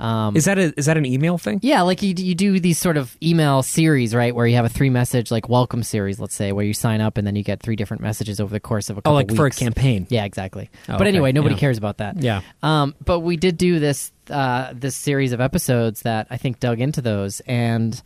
[0.00, 1.60] Um, Is that a is that an email thing?
[1.62, 4.34] yeah, like you, you do these sort of email series, right?
[4.34, 7.18] Where you have a three message, like welcome series, let's say, where you sign up
[7.18, 9.34] and then you get three different messages over the course of a Oh, couple like
[9.36, 10.06] for a campaign.
[10.10, 10.70] Yeah, exactly.
[10.88, 11.08] Oh, but okay.
[11.08, 11.60] anyway, nobody Yeah.
[11.60, 12.16] cares about that.
[12.20, 12.40] Yeah.
[12.62, 16.80] Um, but we did do this uh, this series of episodes that I think dug
[16.80, 18.00] into those, and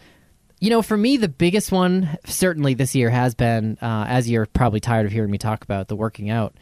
[0.61, 4.47] you know, for me, the biggest one certainly this year has been, uh, as you're
[4.47, 6.55] probably tired of hearing me talk about, the working out.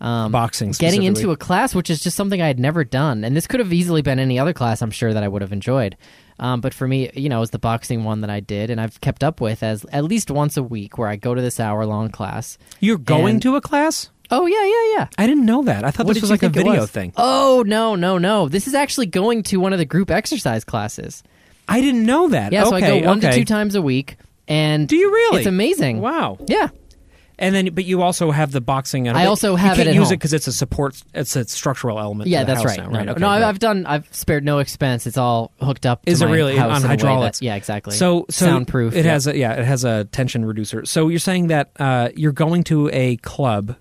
[0.00, 3.36] Um, Boxing getting into a class, which is just something I had never done, and
[3.36, 4.80] this could have easily been any other class.
[4.80, 5.96] I'm sure that I would have enjoyed.
[6.38, 8.80] Um, but for me, you know, it was the boxing one that I did, and
[8.80, 11.60] I've kept up with as at least once a week, where I go to this
[11.60, 12.56] hour long class.
[12.80, 14.08] You're going And- to a class?
[14.30, 15.08] Oh yeah, yeah, yeah.
[15.18, 15.84] I didn't know that.
[15.84, 17.12] I thought What this was like a video thing.
[17.16, 18.48] Oh no, no, no!
[18.48, 21.22] This is actually going to one of the group exercise classes.
[21.68, 22.52] I didn't know that.
[22.52, 23.30] Yeah, so I go one okay.
[23.32, 25.38] to two times a week, and Do you really?
[25.38, 26.00] It's amazing.
[26.00, 26.38] Wow.
[26.46, 26.68] Yeah,
[27.40, 29.08] And then, but you also have the boxing.
[29.08, 30.12] I also have you can't at use home.
[30.12, 31.02] it because it's a support.
[31.14, 32.28] It's a structural element.
[32.28, 32.78] yeah, the that's house right.
[32.78, 33.06] Now, No, right?
[33.06, 33.28] no, Okay, no.
[33.28, 33.48] I've, right.
[33.48, 33.86] I've done.
[33.86, 35.06] I've spared no expense.
[35.06, 36.04] It's all hooked up.
[36.04, 37.38] To Is it really on in a way hydraulics?
[37.38, 37.96] that- yeah, exactly.
[37.96, 38.94] So, so soundproof.
[38.94, 39.12] It yeah.
[39.12, 39.54] has a yeah.
[39.54, 40.84] It has a tension reducer.
[40.84, 43.74] So you're saying that uh, you're going to a club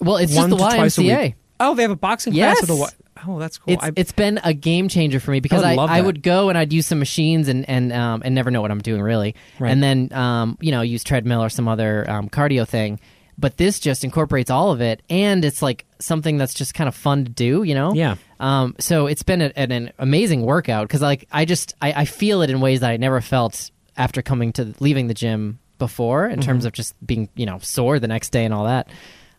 [0.00, 1.34] well, it's one just the to twice a YMCA.
[1.60, 2.58] Oh, they have a boxing Yes.
[2.58, 2.80] class with a.
[2.80, 2.90] wa-
[3.26, 3.72] Oh, that's cool.
[3.72, 6.00] It's I, it's been a game changer for me because I I, would love I,
[6.02, 8.82] would go and I'd use some machines and and um, and never know what I'm
[8.82, 9.70] doing really, Right.
[9.72, 13.00] and then um, you know use treadmill or some other um, cardio thing.
[13.38, 16.94] But this just incorporates all of it, and it's like something that's just kind of
[16.94, 17.94] fun to do, you know.
[17.94, 18.16] yeah.
[18.38, 22.04] Um, so it's been a, an, an amazing workout because like I just I, I
[22.04, 26.26] feel it in ways that I never felt after coming to leaving the gym before
[26.26, 26.66] in terms Mm-hmm.
[26.68, 28.88] of just being you know sore the next day and all that.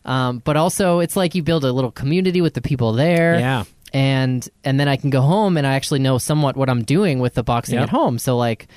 [0.08, 3.64] Um, but also it's like you build a little community with the people there Yeah.
[3.92, 7.18] and and then I can go home and I actually know somewhat what I'm doing
[7.20, 7.82] with the boxing Yep.
[7.84, 8.18] at home.
[8.18, 8.68] So like,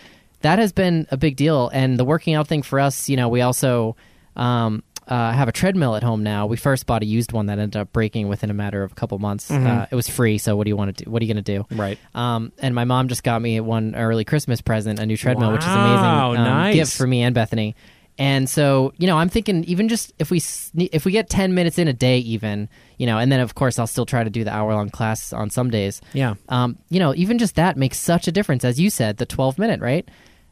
[0.41, 1.69] that has been a big deal.
[1.73, 3.95] And the working out thing for us, you know, we also
[4.35, 6.47] um, uh, have a treadmill at home now.
[6.47, 8.95] We first bought a used one that ended up breaking within a matter of a
[8.95, 9.49] couple months.
[9.49, 9.67] Mm-hmm.
[9.67, 11.11] Uh, it was free, so what do you want to do?
[11.11, 11.65] What are you going to do?
[11.75, 11.97] Right.
[12.15, 15.61] Um, and my mom just got me one early Christmas present, a new treadmill, which
[15.61, 16.45] is Wow, amazing.
[16.45, 16.75] Um, nice.
[16.75, 17.75] gift for me and Bethany.
[18.21, 20.39] And so, you know, I'm thinking even just if we
[20.75, 22.69] if we get 10 minutes in a day, even,
[22.99, 25.33] you know, and then of course I'll still try to do the hour long class
[25.33, 26.01] on some days.
[26.13, 26.35] Yeah.
[26.47, 29.57] Um, you know, even just that makes such a difference, as you said, the 12
[29.57, 30.07] minute, right?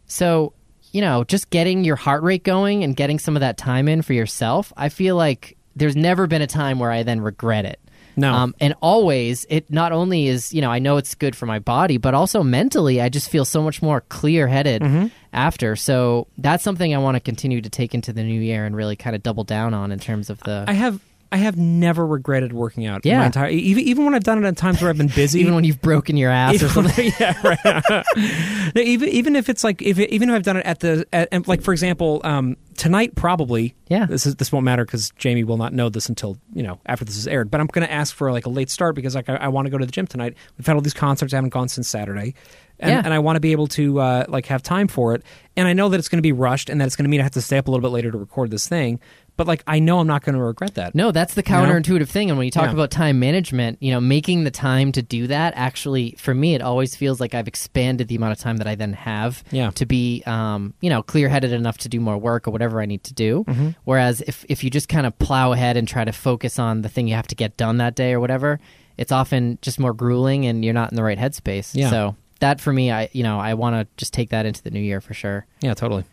[0.08, 0.54] So,
[0.94, 4.02] you know, just getting your heart rate going and getting some of that time in
[4.02, 7.80] for yourself, I feel like there's never been a time where I then regret it.
[8.16, 8.34] No.
[8.34, 11.60] Um, and always, it not only is, you know, I know it's good for my
[11.60, 15.08] body, but also mentally, I just feel so much more clear headed Mm-hmm.
[15.34, 15.76] after.
[15.76, 18.96] So that's something I want to continue to take into the new year and really
[18.96, 20.66] kind of double down on in terms of the.
[20.68, 21.00] I have
[21.32, 23.06] I have never regretted working out.
[23.06, 23.20] Yeah.
[23.20, 25.40] my entire even even when I've done it at times where I've been busy.
[25.42, 27.12] even when you've broken your ass or something.
[27.20, 28.04] yeah, right.
[28.76, 31.06] No, even even if it's like if it, even if I've done it at the
[31.14, 34.06] at, like for example um, tonight probably Yeah.
[34.06, 37.06] this is this won't matter because Jamie will not know this until you know after
[37.06, 37.50] this is aired.
[37.52, 39.66] But I'm going to ask for like a late start because like I, I want
[39.66, 40.36] to go to the gym tonight.
[40.58, 41.34] We've had all these concerts.
[41.34, 42.34] I haven't gone since Saturday.
[42.82, 43.02] And, Yeah.
[43.04, 45.24] and I want to be able to uh, like have time for it,
[45.58, 47.20] and I know that it's going to be rushed, and that it's going to mean
[47.20, 49.02] I have to stay up a little bit later to record this thing.
[49.40, 50.94] But like I know I'm not going to regret that.
[50.94, 51.60] No, that's the You know?
[51.64, 52.30] counterintuitive thing.
[52.30, 52.74] And when you talk Yeah.
[52.74, 56.62] about time management, you know, making the time to do that actually, for me, it
[56.62, 59.70] always feels like I've expanded the amount of time that I then have Yeah.
[59.76, 62.86] to be, um, you know, clear headed enough to do more work or whatever I
[62.86, 63.46] need to do.
[63.48, 63.70] Mm-hmm.
[63.86, 66.90] Whereas if, if you just kind of plow ahead and try to focus on the
[66.90, 68.60] thing you have to get done that day or whatever,
[68.98, 71.72] it's often just more grueling and you're not in the right headspace.
[71.74, 71.90] Yeah.
[71.90, 74.72] So that for me, I, you know, I want to just take that into the
[74.72, 75.46] new year for sure.
[75.62, 76.04] Yeah, totally.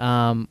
[0.00, 0.48] Um,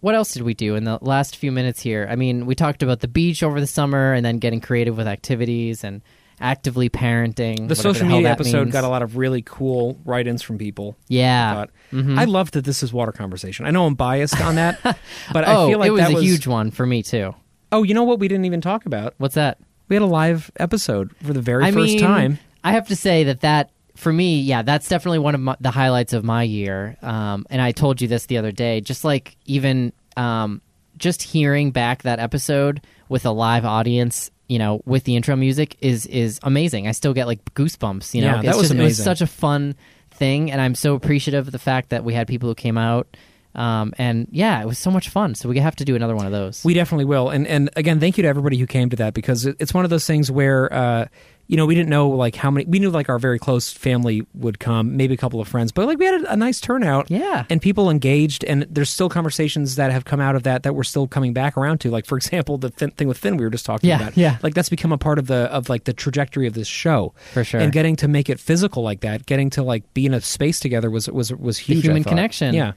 [0.00, 2.06] what else did we do in the last few minutes here?
[2.10, 5.08] I mean, we talked about the beach over the summer and then getting creative with
[5.08, 6.02] activities and
[6.40, 7.66] actively parenting.
[7.66, 8.72] The social hell media episode means.
[8.72, 10.96] got a lot of really cool write-ins from people.
[11.08, 11.54] Yeah.
[11.54, 12.16] But Mhm.
[12.18, 13.66] I love that this is water conversation.
[13.66, 14.78] I know I'm biased on that,
[15.32, 17.34] but oh, I feel like it was that a was huge one for me too.
[17.72, 18.20] Oh, you know what?
[18.20, 19.14] We didn't even talk about.
[19.18, 19.58] What's that?
[19.88, 22.38] We had a live episode for the very I first mean, time.
[22.62, 25.70] I have to say that that for me, yeah, that's definitely one of my, the
[25.72, 26.96] highlights of my year.
[27.02, 28.80] Um, and I told you this the other day.
[28.80, 30.62] Just like even um,
[30.96, 35.76] just hearing back that episode with a live audience, you know, with the intro music
[35.80, 36.86] is is amazing.
[36.86, 38.14] I still get like goosebumps.
[38.14, 39.04] You know, Yeah, that was just- It was amazing.
[39.04, 39.74] such a fun
[40.12, 43.08] thing, and I'm so appreciative of the fact that we had people who came out.
[43.54, 45.34] Um, and yeah, it was so much fun.
[45.34, 46.64] So we have to do another one of those.
[46.64, 47.30] We definitely will.
[47.30, 49.90] And and again, thank you to everybody who came to that because it's one of
[49.90, 51.06] those things where uh,
[51.48, 52.64] you know we didn't know like how many.
[52.66, 55.86] We knew like our very close family would come, maybe a couple of friends, but
[55.86, 57.10] like we had a, a nice turnout.
[57.10, 57.44] Yeah.
[57.50, 60.84] and people engaged, and there's still conversations that have come out of that that we're
[60.84, 61.90] still coming back around to.
[61.90, 64.16] Like for example, the Finn, thing with Finn we were just talking Yeah, about.
[64.16, 64.38] yeah.
[64.42, 67.42] like that's become a part of the of like the trajectory of this show For
[67.44, 67.60] sure.
[67.60, 70.60] And getting to make it physical like that, getting to like be in a space
[70.60, 71.78] together was was was huge.
[71.78, 72.54] I human connection.
[72.54, 72.72] Yeah.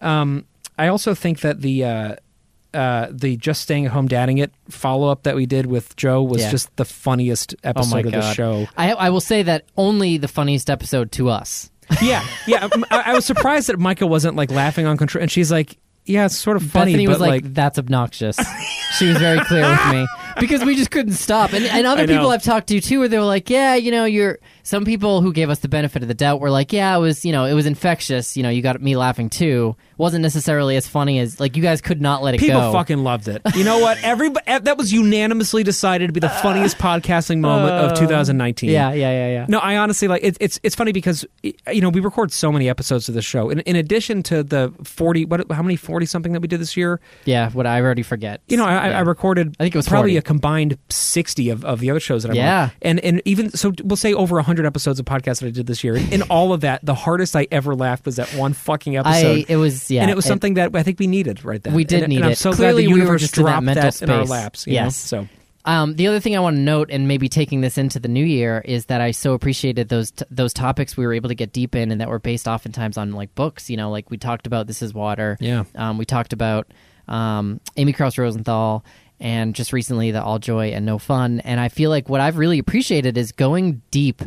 [0.00, 0.46] Um,
[0.78, 1.84] I also think that the.
[1.84, 2.16] Uh,
[2.74, 6.22] uh, the just staying at home dadding it follow up that we did with Joe
[6.22, 6.50] was Yeah.
[6.50, 8.66] just the funniest Oh episode my of the show.
[8.76, 11.70] I, I will say that only the funniest episode to us.
[12.02, 12.68] Yeah, yeah.
[12.90, 16.26] I, I was surprised that Micah wasn't like laughing on control, and she's like, "Yeah,
[16.26, 18.36] it's sort of funny." Bethany but was like, like, "That's obnoxious."
[18.98, 20.06] she was very clear with me
[20.40, 21.52] because we just couldn't stop.
[21.52, 24.04] And, and other people I've talked to too, where they were like, "Yeah, you know,
[24.04, 27.00] you're." Some people who gave us the benefit of the doubt were like, "Yeah, it
[27.00, 28.36] was, you know, it was infectious.
[28.36, 29.76] You know, you got me laughing too.
[29.96, 32.46] wasn't necessarily as funny as like you guys could not let it go.
[32.46, 33.42] people go." fucking loved it.
[33.56, 33.98] You know what?
[34.02, 38.68] Everybody that was unanimously decided to be the funniest podcasting moment of 2019.
[38.68, 39.46] Uh, yeah, yeah, yeah, yeah.
[39.48, 42.68] No, I honestly like it's it's it's funny because you know we record so many
[42.68, 43.48] episodes of the show.
[43.50, 46.76] In, in addition to the forty, what how many forty something that we did this
[46.76, 47.00] year?
[47.24, 48.40] Yeah, what I already forget.
[48.48, 48.98] You know, I, I- Yeah.
[48.98, 49.56] I recorded.
[49.58, 50.16] I think it was probably 40.
[50.18, 52.64] a combined sixty of, of the other shows that I'm Yeah.
[52.64, 52.70] on.
[52.82, 55.82] And and even so, we'll say over hundred episodes of podcasts that I did this
[55.82, 55.96] year.
[55.96, 59.38] In all of that, the hardest I ever laughed was that one fucking episode.
[59.38, 61.62] I it was yeah, and it was it- something that I think we needed right
[61.62, 61.72] then.
[61.72, 62.38] We did and, need and I'm it.
[62.38, 64.66] so Clearly, glad the we were universe just in that dropped mental in our laps.
[64.66, 65.12] you Yes.
[65.12, 65.22] know?
[65.22, 65.28] So
[65.64, 68.24] Um, the other thing I want to note, and maybe taking this into the new
[68.24, 71.52] year, is that I so appreciated those t- those topics we were able to get
[71.52, 73.68] deep in, and that were based oftentimes on like books.
[73.70, 75.64] You know, like we talked about "This Is Water." Yeah.
[75.74, 76.68] Um, we talked about
[77.08, 78.84] um, Amy Krouse Rosenthal,
[79.20, 81.40] and just recently the All Joy and No Fun.
[81.40, 84.22] And I feel like what I've really appreciated is going deep,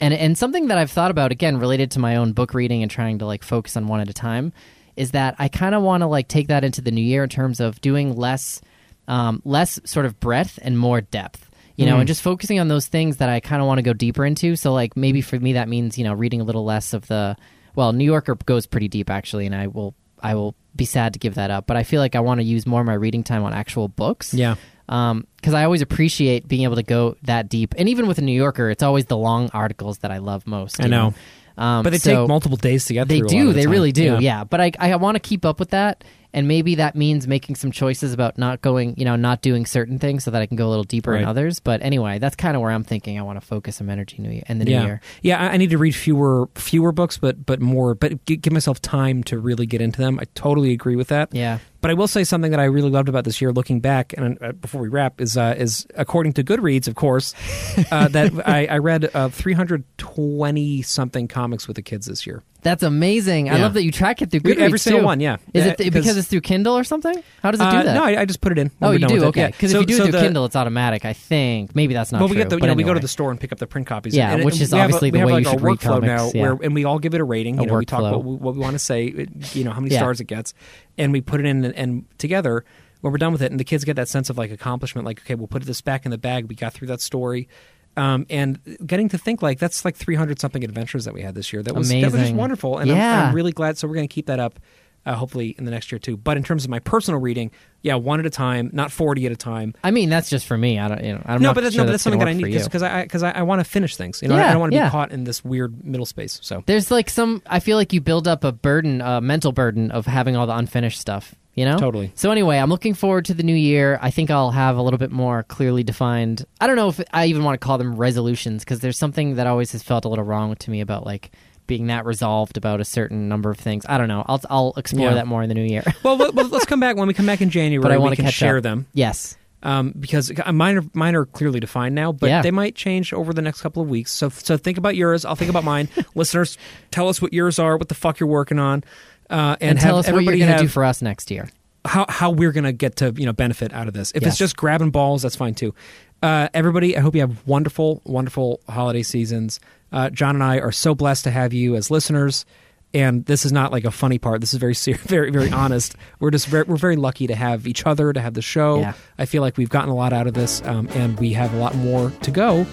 [0.00, 2.90] and and something that I've thought about again related to my own book reading and
[2.90, 4.52] trying to like focus on one at a time,
[4.96, 7.30] is that I kind of want to like take that into the new year in
[7.30, 8.60] terms of doing less
[9.08, 12.00] um, less sort of breadth and more depth you know Mm.
[12.00, 14.54] and just focusing on those things that i kind of want to go deeper into
[14.56, 17.36] so like maybe for me that means you know reading a little less of the
[17.74, 19.92] well new yorker goes pretty deep actually and i will
[20.24, 22.44] i will be sad to give that up but i feel like i want to
[22.44, 24.56] use more of my reading time on actual books yeah.
[24.86, 27.74] because I always appreciate being able to go that deep.
[27.78, 30.82] And even with a New Yorker, it's always the long articles that I love most.
[30.82, 31.14] I know.
[31.56, 33.28] Um, But they so take multiple days to get They through.
[33.28, 33.52] a lot do.
[33.52, 34.18] the They really do.
[34.20, 34.44] Yeah.
[34.44, 36.04] But I I want to keep up with that,
[36.34, 39.98] and maybe that means making some choices about not going, you know, not doing certain
[39.98, 41.60] things so that I can go a little deeper in others.
[41.60, 43.18] But anyway, that's kind of where I'm thinking.
[43.18, 44.84] I want to focus some energy new year in the new yeah.
[44.84, 45.00] year.
[45.22, 48.82] Yeah, I I need to read fewer fewer books, but but more, but give myself
[48.82, 50.18] time to really get into them.
[50.20, 51.32] I totally agree with that.
[51.32, 51.60] Yeah.
[51.84, 54.38] But I will say something that I really loved about this year, looking back, and
[54.42, 57.34] uh, before we wrap, is uh, is according to Goodreads, of course,
[57.92, 62.42] uh, that I, I read uh, 320 something comics with the kids this year.
[62.62, 63.50] That's amazing.
[63.50, 65.04] I love that you track it through Goodreads every single too.
[65.04, 65.36] one, yeah.
[65.52, 67.22] Is it th- because- it's through Kindle or something?
[67.42, 67.94] How does it do Uh, that?
[67.94, 68.70] No, I, I just put it in.
[68.80, 69.24] oh, you do.
[69.26, 69.40] Okay.
[69.42, 69.46] Yeah.
[69.48, 71.04] Because So- if you do so it through the- Kindle, it's automatic.
[71.04, 72.36] I think maybe that's not well, true.
[72.38, 73.66] we get the, you but know, we go to the store and pick up the
[73.66, 74.16] print copies.
[74.16, 76.00] Yeah, and, which and is have a- obviously the way like you should read workflow
[76.02, 76.40] now, yeah.
[76.40, 77.58] where and we all give it a rating.
[77.58, 78.24] A You know, we talk what
[78.54, 79.26] we want to say.
[79.52, 80.54] You know, how many stars it gets,
[80.98, 82.64] and we put it in and, and together.
[83.00, 85.20] When we're done with it, and the kids get that sense of like accomplishment, like
[85.20, 86.46] okay, we'll put this back in the bag.
[86.48, 87.48] We got through that story.
[87.96, 91.52] Um, and getting to think like that's like 300 something adventures that we had this
[91.52, 91.62] year.
[91.62, 93.78] That was that was just wonderful, and I'm, I'm really glad.
[93.78, 94.58] So we're going to keep that up,
[95.06, 96.16] uh, hopefully in the next year too.
[96.16, 97.50] But in terms of my personal reading,
[97.82, 99.74] yeah, one at a time, not 40 at a time.
[99.84, 100.78] I mean, that's just for me.
[100.78, 101.04] I don't.
[101.04, 102.64] You know, I'm no, but that's, sure no, but that's gonna something that I need
[102.64, 104.22] because I because I, I want to finish things.
[104.22, 104.88] You know, I- I don't want to yeah.
[104.88, 106.38] be caught in this weird middle space.
[106.42, 107.42] So There's like some.
[107.46, 110.56] I feel like you build up a burden, a mental burden of having all the
[110.56, 111.34] unfinished stuff.
[111.54, 112.10] You know, Totally.
[112.16, 113.96] So anyway, I'm looking forward to the new year.
[114.02, 116.44] I think I'll have a little bit more clearly defined.
[116.60, 119.46] I don't know if I even want to call them resolutions because there's something that
[119.46, 121.30] always has felt a little wrong to me about like
[121.66, 123.84] being that resolved about a certain number of things.
[123.88, 124.24] I don't know.
[124.26, 125.14] I'll I'll explore Yeah.
[125.14, 125.82] that more in the new year.
[126.02, 127.82] well, well, let's come back when we come back in January.
[127.82, 128.62] but I want to share up.
[128.62, 129.36] them Yes.
[129.62, 132.42] um, because mine are mine are clearly defined now, but Yeah.
[132.42, 134.12] they might change over the next couple of weeks.
[134.12, 135.24] So so think about yours.
[135.24, 135.88] I'll think about mine.
[136.14, 136.58] Listeners,
[136.90, 137.76] tell us what yours are.
[137.76, 138.84] What the fuck you're working on.
[139.30, 141.48] Uh, and, And, tell us what you're everybody going to do for us next year.
[141.86, 144.12] how how we're gonna get to you know benefit out of this.
[144.14, 144.32] If Yes.
[144.32, 145.74] it's just grabbing balls, that's fine too.
[146.22, 149.60] Uh, everybody, I hope you have wonderful, wonderful holiday seasons.
[149.94, 152.44] Uh, John and I are so blessed to have you as listeners.
[152.92, 154.40] And this is not like a funny part.
[154.40, 155.96] This is very serious, very, very honest.
[156.20, 158.80] We're just very, we're very lucky to have each other, to have the show.
[158.80, 158.92] Yeah.
[159.18, 161.56] I feel like we've gotten a lot out of this, um, and we have a
[161.56, 162.66] lot more to go.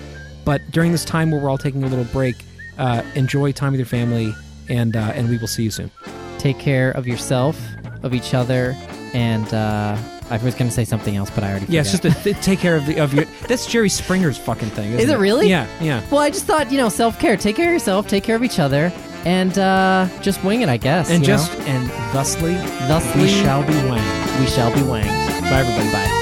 [0.46, 2.36] But during this time where we're all taking a little break,
[2.78, 4.34] uh, enjoy time with your family,
[4.70, 5.92] and uh, and we will see you soon.
[6.40, 7.60] Take care of yourself,
[8.02, 8.76] of each other,
[9.14, 9.96] and uh,
[10.32, 11.66] I was going to say something else, but I already.
[11.68, 13.26] Yeah, it's just to th- take care of the of your.
[13.48, 14.90] That's Jerry Springer's fucking thing.
[14.94, 15.50] Isn't Is it really?
[15.50, 16.02] Yeah, yeah.
[16.10, 17.38] Well, I just thought, you know, self care.
[17.38, 18.92] Take care of yourself, take care of each other,
[19.26, 21.10] and uh, just wing it, I guess.
[21.10, 21.66] And you just know?
[21.66, 22.56] and thusly
[22.88, 24.40] thusly we shall be wanged.
[24.40, 25.10] we shall be wanged.
[25.42, 25.92] Bye, everybody.
[25.92, 26.21] Bye.